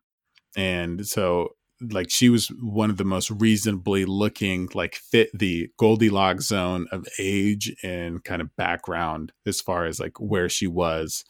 [0.55, 1.55] and so
[1.89, 7.07] like she was one of the most reasonably looking like fit the goldilocks zone of
[7.17, 11.23] age and kind of background as far as like where she was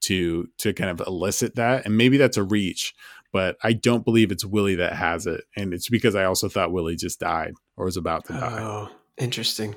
[0.00, 2.94] to to kind of elicit that and maybe that's a reach
[3.32, 6.72] but i don't believe it's willy that has it and it's because i also thought
[6.72, 8.88] willy just died or was about to die oh
[9.18, 9.74] interesting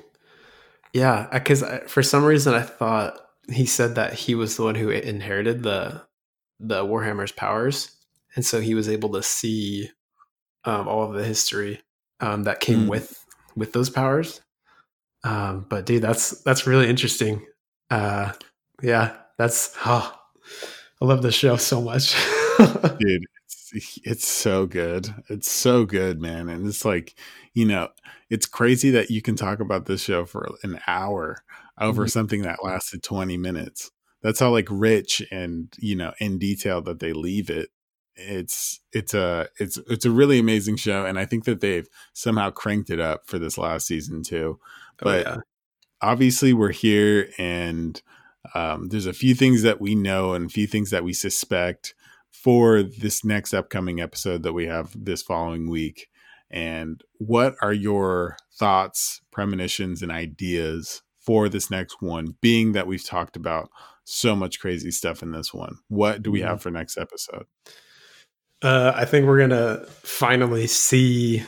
[0.92, 3.18] yeah because for some reason i thought
[3.50, 6.02] he said that he was the one who inherited the
[6.60, 7.96] the Warhammer's powers,
[8.36, 9.90] and so he was able to see
[10.64, 11.80] um, all of the history
[12.20, 12.88] um, that came mm.
[12.88, 13.24] with
[13.56, 14.40] with those powers.
[15.24, 17.44] Um, but dude, that's that's really interesting.
[17.90, 18.32] Uh,
[18.82, 20.14] yeah, that's oh,
[21.02, 22.14] I love the show so much,
[22.98, 23.24] dude.
[23.72, 25.14] It's, it's so good.
[25.28, 26.48] It's so good, man.
[26.48, 27.14] And it's like,
[27.54, 27.88] you know,
[28.28, 31.42] it's crazy that you can talk about this show for an hour
[31.78, 32.08] over mm-hmm.
[32.08, 33.90] something that lasted 20 minutes.
[34.22, 37.70] That's how like rich and you know in detail that they leave it.
[38.16, 42.50] It's it's a it's it's a really amazing show, and I think that they've somehow
[42.50, 44.58] cranked it up for this last season too.
[44.60, 44.66] Oh,
[44.98, 45.36] but yeah.
[46.02, 48.00] obviously, we're here, and
[48.54, 51.94] um, there's a few things that we know and a few things that we suspect
[52.30, 56.08] for this next upcoming episode that we have this following week.
[56.50, 63.04] And what are your thoughts, premonitions, and ideas for this next one, being that we've
[63.04, 63.70] talked about
[64.04, 65.76] so much crazy stuff in this one.
[65.88, 66.62] What do we have mm-hmm.
[66.62, 67.46] for next episode?
[68.62, 71.44] Uh, I think we're gonna finally see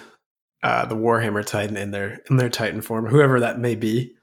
[0.63, 4.15] uh, the Warhammer Titan in their in their Titan form, whoever that may be.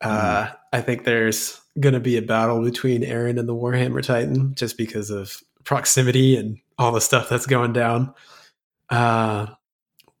[0.00, 0.56] Uh, mm.
[0.72, 5.10] I think there's gonna be a battle between Eren and the Warhammer Titan, just because
[5.10, 5.40] of
[5.70, 8.12] proximity and all the stuff that's going down.
[8.88, 9.46] Uh,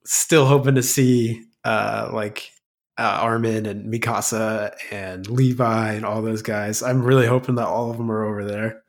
[0.04, 2.52] still hoping to see uh, like
[2.96, 6.84] uh, Armin and Mikasa and Levi and all those guys.
[6.84, 8.84] I'm really hoping that all of them are over there.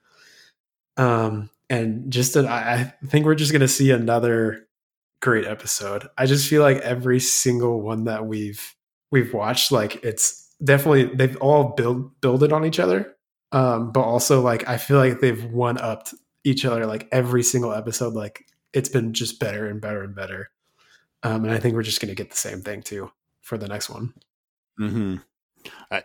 [0.97, 4.67] Um, and just an, I think we're just gonna see another
[5.19, 6.07] great episode.
[6.15, 8.75] I just feel like every single one that we've
[9.11, 13.15] we've watched, like it's definitely they've all build builded on each other.
[13.51, 16.13] Um, but also like I feel like they've one upped
[16.43, 18.13] each other like every single episode.
[18.13, 20.51] Like it's been just better and better and better.
[21.23, 23.11] Um, and I think we're just gonna get the same thing too
[23.41, 24.13] for the next one.
[24.77, 25.15] Hmm.
[25.91, 26.03] I,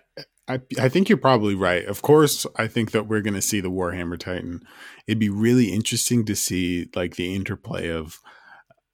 [0.49, 1.85] I I think you're probably right.
[1.87, 4.63] Of course, I think that we're going to see the Warhammer Titan.
[5.07, 8.21] It'd be really interesting to see like the interplay of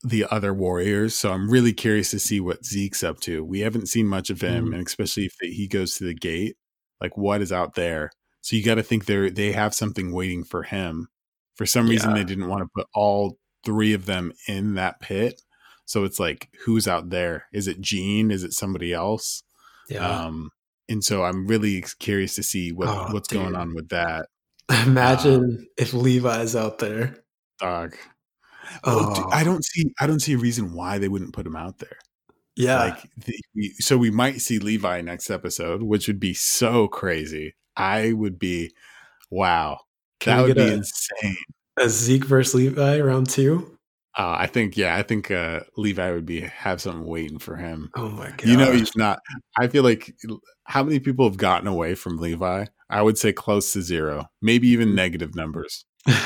[0.03, 1.15] the other warriors.
[1.15, 3.45] So I'm really curious to see what Zeke's up to.
[3.45, 4.75] We haven't seen much of him, mm.
[4.75, 6.57] and especially if he goes to the gate,
[7.01, 8.11] like what is out there.
[8.41, 11.09] So you got to think they they have something waiting for him.
[11.55, 12.17] For some reason, yeah.
[12.17, 15.41] they didn't want to put all three of them in that pit.
[15.85, 17.47] So it's like, who's out there?
[17.53, 18.31] Is it Jean?
[18.31, 19.43] Is it somebody else?
[19.89, 20.07] Yeah.
[20.07, 20.51] Um,
[20.89, 23.43] and so I'm really curious to see what oh, what's dude.
[23.43, 24.27] going on with that.
[24.87, 27.17] Imagine um, if Levi's out there.
[27.59, 27.97] Dog.
[28.85, 31.79] Oh, I don't see I don't see a reason why they wouldn't put him out
[31.79, 31.99] there.
[32.57, 32.79] Yeah.
[32.79, 33.11] Like
[33.55, 37.55] the, so we might see Levi next episode, which would be so crazy.
[37.77, 38.73] I would be
[39.31, 39.81] wow.
[40.23, 41.37] Can that would be a, insane.
[41.81, 43.77] A Zeke versus Levi round 2?
[44.17, 47.91] Uh, I think yeah, I think uh, Levi would be have something waiting for him.
[47.97, 48.45] Oh my god!
[48.45, 49.19] You know he's not.
[49.59, 50.15] I feel like
[50.65, 52.67] how many people have gotten away from Levi?
[52.91, 54.95] I would say close to zero, maybe even mm.
[54.95, 55.87] negative numbers.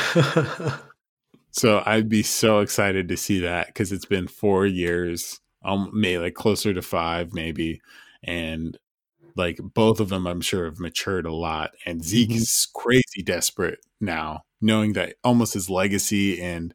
[1.52, 6.18] so I'd be so excited to see that because it's been four years, um, maybe
[6.18, 7.80] like closer to five, maybe,
[8.24, 8.76] and
[9.36, 11.70] like both of them, I'm sure have matured a lot.
[11.84, 12.38] And Zeke mm-hmm.
[12.38, 16.74] is crazy desperate now, knowing that almost his legacy and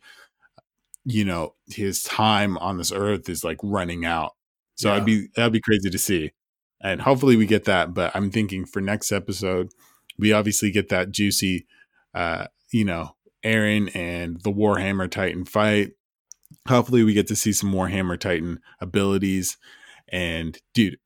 [1.05, 4.33] you know his time on this earth is like running out
[4.75, 4.95] so yeah.
[4.95, 6.31] i'd be that'd be crazy to see
[6.81, 9.69] and hopefully we get that but i'm thinking for next episode
[10.19, 11.65] we obviously get that juicy
[12.13, 15.91] uh you know eren and the warhammer titan fight
[16.67, 19.57] hopefully we get to see some warhammer titan abilities
[20.09, 20.97] and dude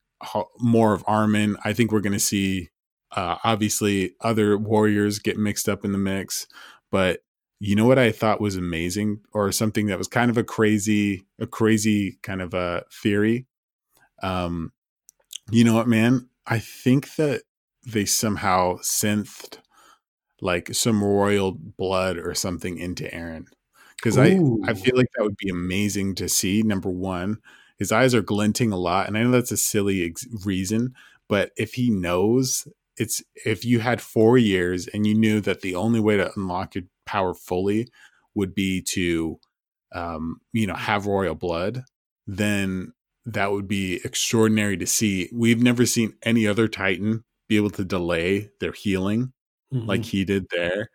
[0.58, 2.70] more of armin i think we're going to see
[3.12, 6.46] uh obviously other warriors get mixed up in the mix
[6.90, 7.20] but
[7.58, 11.26] you know what I thought was amazing, or something that was kind of a crazy,
[11.38, 13.46] a crazy kind of a theory.
[14.22, 14.72] Um,
[15.50, 16.28] you know what, man?
[16.46, 17.42] I think that
[17.86, 19.58] they somehow synthed
[20.40, 23.46] like some royal blood or something into Eren
[23.96, 26.62] because I I feel like that would be amazing to see.
[26.62, 27.38] Number one,
[27.78, 30.94] his eyes are glinting a lot, and I know that's a silly ex- reason,
[31.28, 32.66] but if he knows
[32.96, 36.74] it's if you had four years and you knew that the only way to unlock
[36.74, 37.88] your power fully
[38.34, 39.38] would be to
[39.94, 41.82] um, you know have royal blood
[42.26, 42.92] then
[43.24, 47.84] that would be extraordinary to see we've never seen any other titan be able to
[47.84, 49.32] delay their healing
[49.72, 49.86] mm-hmm.
[49.86, 50.90] like he did there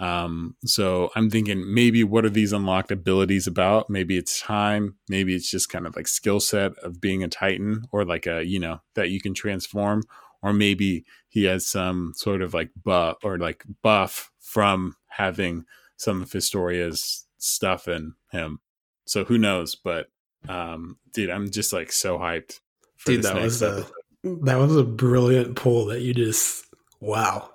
[0.00, 5.34] um, so i'm thinking maybe what are these unlocked abilities about maybe it's time maybe
[5.34, 8.58] it's just kind of like skill set of being a titan or like a you
[8.58, 10.02] know that you can transform
[10.42, 15.64] or maybe he has some sort of like buff or like buff from having
[15.96, 18.60] some of Historia's stuff in him.
[19.06, 19.74] So who knows?
[19.74, 20.08] But
[20.48, 22.60] um, dude, I'm just like so hyped.
[23.04, 23.86] dude, that was a
[24.24, 26.64] that was a brilliant pull that you just
[27.00, 27.50] wow.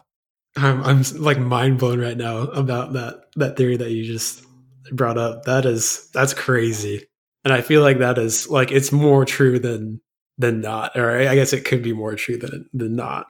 [0.56, 4.44] I'm I'm like mind blown right now about that that theory that you just
[4.92, 5.44] brought up.
[5.46, 7.06] That is that's crazy.
[7.44, 10.02] And I feel like that is like it's more true than
[10.38, 10.96] than not.
[10.96, 13.28] Or I guess it could be more true than than not.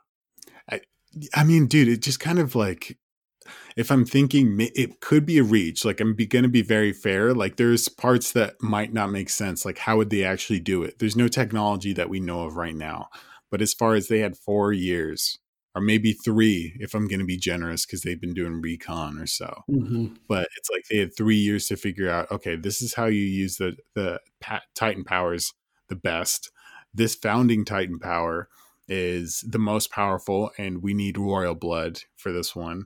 [0.70, 0.82] I
[1.34, 2.98] I mean, dude, it just kind of like
[3.76, 7.34] if I'm thinking it could be a reach, like I'm going to be very fair.
[7.34, 9.66] Like there's parts that might not make sense.
[9.66, 11.00] Like how would they actually do it?
[11.00, 13.10] There's no technology that we know of right now.
[13.52, 15.40] But as far as they had four years,
[15.76, 19.28] or maybe three, if I'm going to be generous, because they've been doing recon or
[19.28, 19.64] so.
[19.70, 20.16] Mm-hmm.
[20.28, 22.32] But it's like they had three years to figure out.
[22.32, 24.22] Okay, this is how you use the the
[24.74, 25.54] Titan powers
[25.90, 26.50] the best.
[26.94, 28.48] This founding Titan power
[28.88, 32.86] is the most powerful, and we need royal blood for this one.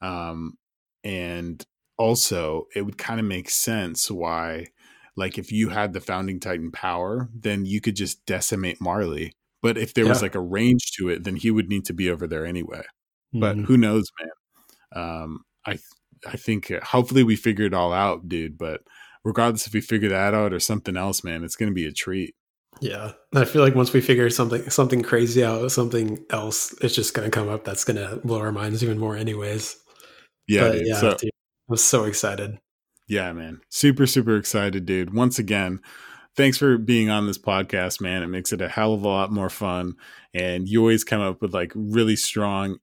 [0.00, 0.56] Um,
[1.04, 1.64] and
[1.98, 4.68] also, it would kind of make sense why,
[5.16, 9.34] like, if you had the founding Titan power, then you could just decimate Marley.
[9.62, 10.10] But if there yeah.
[10.10, 12.82] was like a range to it, then he would need to be over there anyway.
[13.34, 13.40] Mm-hmm.
[13.40, 15.02] But who knows, man?
[15.04, 15.78] Um, I
[16.26, 18.58] I think uh, hopefully we figure it all out, dude.
[18.58, 18.80] But
[19.24, 21.92] regardless if we figure that out or something else, man, it's going to be a
[21.92, 22.34] treat.
[22.80, 27.14] Yeah, I feel like once we figure something something crazy out, something else, it's just
[27.14, 29.76] going to come up that's going to blow our minds even more, anyways.
[30.46, 31.30] Yeah, dude, yeah, so, dude,
[31.68, 32.58] I'm so excited.
[33.06, 35.12] Yeah, man, super super excited, dude.
[35.12, 35.80] Once again,
[36.36, 38.22] thanks for being on this podcast, man.
[38.22, 39.94] It makes it a hell of a lot more fun,
[40.34, 42.78] and you always come up with like really strong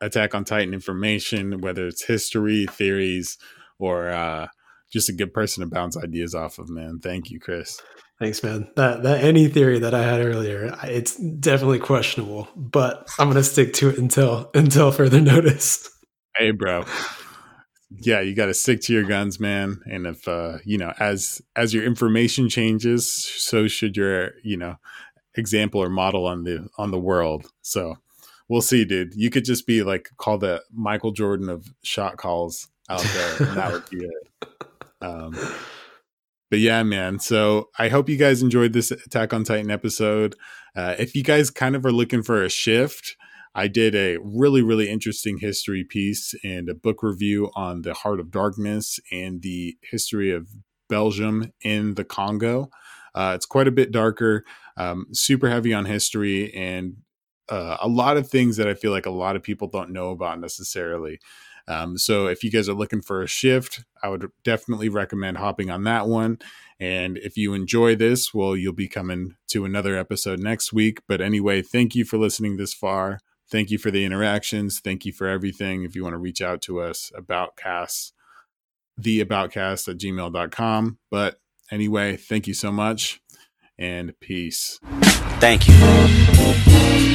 [0.00, 3.38] Attack on Titan information, whether it's history, theories,
[3.78, 4.48] or uh,
[4.92, 6.98] just a good person to bounce ideas off of, man.
[6.98, 7.80] Thank you, Chris.
[8.20, 8.68] Thanks, man.
[8.76, 13.72] That that any theory that I had earlier, it's definitely questionable, but I'm gonna stick
[13.74, 15.88] to it until until further notice.
[16.36, 16.84] Hey, bro.
[17.98, 19.80] Yeah, you got to stick to your guns, man.
[19.86, 24.76] And if uh, you know, as as your information changes, so should your you know
[25.34, 27.46] example or model on the on the world.
[27.62, 27.96] So
[28.48, 29.14] we'll see, dude.
[29.14, 33.56] You could just be like call the Michael Jordan of shot calls out there, and
[33.56, 34.48] that would be it.
[35.02, 35.36] Um,
[36.48, 37.18] but yeah, man.
[37.18, 40.36] So I hope you guys enjoyed this Attack on Titan episode.
[40.76, 43.16] Uh, if you guys kind of are looking for a shift,
[43.54, 48.20] I did a really, really interesting history piece and a book review on the Heart
[48.20, 50.48] of Darkness and the history of
[50.88, 52.70] Belgium in the Congo.
[53.14, 54.44] Uh, it's quite a bit darker,
[54.76, 56.96] um, super heavy on history, and
[57.48, 60.10] uh, a lot of things that I feel like a lot of people don't know
[60.10, 61.18] about necessarily.
[61.68, 65.70] Um, so if you guys are looking for a shift, I would definitely recommend hopping
[65.70, 66.38] on that one.
[66.80, 71.00] And if you enjoy this, well, you'll be coming to another episode next week.
[71.06, 73.20] But anyway, thank you for listening this far.
[73.52, 74.80] Thank you for the interactions.
[74.80, 75.84] Thank you for everything.
[75.84, 78.14] If you want to reach out to us about cast,
[78.96, 80.98] the aboutcast at gmail.com.
[81.10, 81.38] But
[81.70, 83.20] anyway, thank you so much
[83.78, 84.80] and peace.
[85.38, 87.11] Thank you.